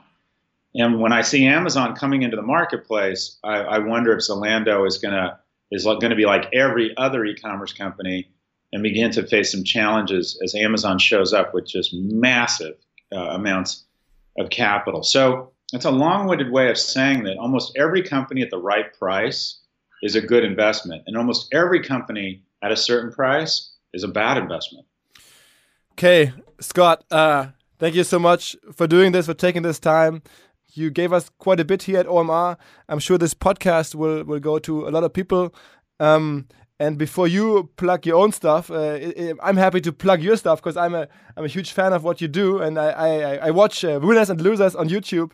[0.74, 4.98] And when I see Amazon coming into the marketplace, I, I wonder if Zalando is
[4.98, 5.38] going to
[5.70, 8.28] is to be like every other e-commerce company
[8.72, 12.74] and begin to face some challenges as Amazon shows up with just massive
[13.12, 13.84] uh, amounts
[14.38, 15.02] of capital.
[15.02, 19.60] So it's a long-winded way of saying that almost every company at the right price
[20.02, 24.38] is a good investment, and almost every company at a certain price is a bad
[24.38, 24.86] investment.
[25.92, 30.22] Okay, Scott, uh, thank you so much for doing this, for taking this time.
[30.72, 32.56] You gave us quite a bit here at OMR.
[32.88, 35.54] I'm sure this podcast will, will go to a lot of people.
[35.98, 36.46] Um,
[36.80, 38.98] and before you plug your own stuff, uh,
[39.42, 41.06] I'm happy to plug your stuff because I'm a
[41.36, 44.30] I'm a huge fan of what you do, and I I, I watch uh, winners
[44.30, 45.32] and losers on YouTube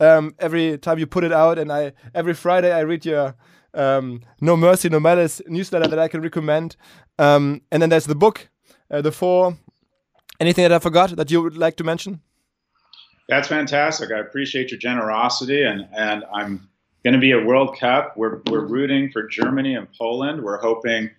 [0.00, 3.36] um, every time you put it out, and I every Friday I read your
[3.74, 6.76] um, No Mercy No Malice newsletter that I can recommend,
[7.16, 8.48] um, and then there's the book,
[8.90, 9.56] uh, the four.
[10.40, 12.20] Anything that I forgot that you would like to mention?
[13.28, 14.10] That's fantastic.
[14.10, 16.68] I appreciate your generosity, and and I'm
[17.04, 18.16] going to be a World Cup.
[18.16, 20.42] We're, we're rooting for Germany and Poland.
[20.42, 21.10] We're hoping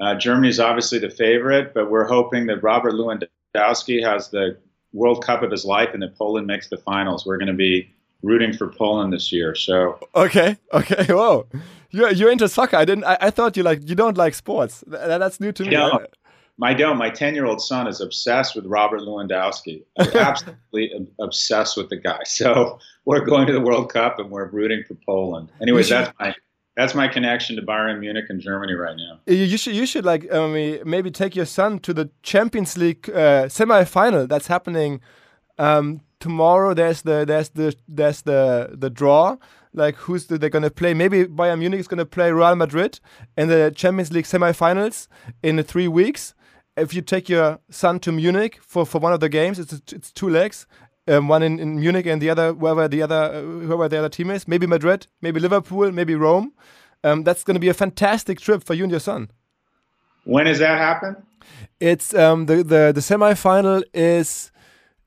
[0.00, 4.56] uh, Germany is obviously the favorite, but we're hoping that Robert Lewandowski has the
[4.92, 7.26] World Cup of his life and that Poland makes the finals.
[7.26, 7.90] We're going to be
[8.22, 9.54] rooting for Poland this year.
[9.54, 11.46] So okay, okay, whoa,
[11.90, 12.76] you're you're into soccer.
[12.76, 13.04] I didn't.
[13.04, 14.82] I, I thought you like you don't like sports.
[14.86, 15.70] That, that's new to me.
[15.70, 16.06] No,
[16.56, 16.96] my don't.
[16.96, 19.82] My ten year old son is obsessed with Robert Lewandowski.
[19.98, 22.20] absolutely obsessed with the guy.
[22.24, 25.48] So we're going to the World Cup and we're rooting for Poland.
[25.60, 26.34] Anyways, that's my
[26.76, 29.20] that's my connection to Bayern Munich and Germany right now.
[29.26, 30.52] You should you should like um,
[30.84, 35.00] maybe take your son to the Champions League uh, semi-final that's happening
[35.58, 36.72] um, tomorrow.
[36.72, 39.36] There's the there's the there's the the draw.
[39.76, 40.94] Like who's the, they're gonna play?
[40.94, 43.00] Maybe Bayern Munich is gonna play Real Madrid
[43.36, 45.08] in the Champions League semi-finals
[45.42, 46.32] in three weeks
[46.76, 50.10] if you take your son to Munich for, for one of the games, it's it's
[50.10, 50.66] two legs,
[51.06, 54.08] um, one in, in Munich and the other wherever the other uh, whoever the other
[54.08, 56.52] team is, maybe Madrid, maybe Liverpool, maybe Rome.
[57.02, 59.30] Um, that's going to be a fantastic trip for you and your son.
[60.24, 61.16] When does that happen?
[61.78, 64.50] It's um, the the the semifinal is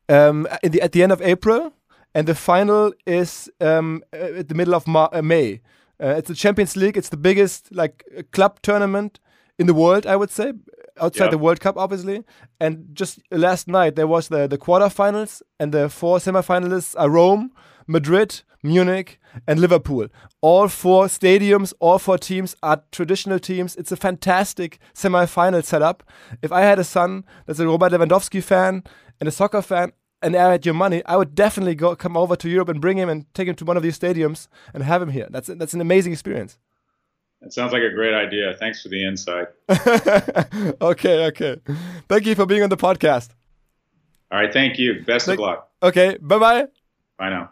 [0.08, 1.74] um, the, at the end of April,
[2.14, 5.62] and the final is um, at the middle of uh, May.
[6.00, 6.96] Uh, it's the Champions League.
[6.96, 9.20] It's the biggest like club tournament
[9.58, 10.54] in the world, I would say
[11.00, 11.32] outside yeah.
[11.32, 12.24] the World Cup, obviously.
[12.60, 17.52] And just last night there was the the quarterfinals, and the four semifinalists are Rome,
[17.88, 20.08] Madrid, Munich, and Liverpool.
[20.42, 23.76] All four stadiums, all four teams are traditional teams.
[23.76, 26.04] It's a fantastic semifinal setup.
[26.42, 28.84] If I had a son that's a Robert Lewandowski fan
[29.20, 32.36] and a soccer fan, and I had your money, I would definitely go come over
[32.36, 35.02] to Europe and bring him and take him to one of these stadiums and have
[35.02, 35.28] him here.
[35.30, 36.58] That's that's an amazing experience.
[37.42, 38.56] It sounds like a great idea.
[38.60, 39.48] Thanks for the insight.
[40.82, 41.62] okay, okay.
[42.10, 43.30] Thank you for being on the podcast.
[44.32, 45.04] All right, thank you.
[45.06, 45.70] Best thank of luck.
[45.82, 46.66] Okay, bye bye.
[47.18, 47.52] Bye now.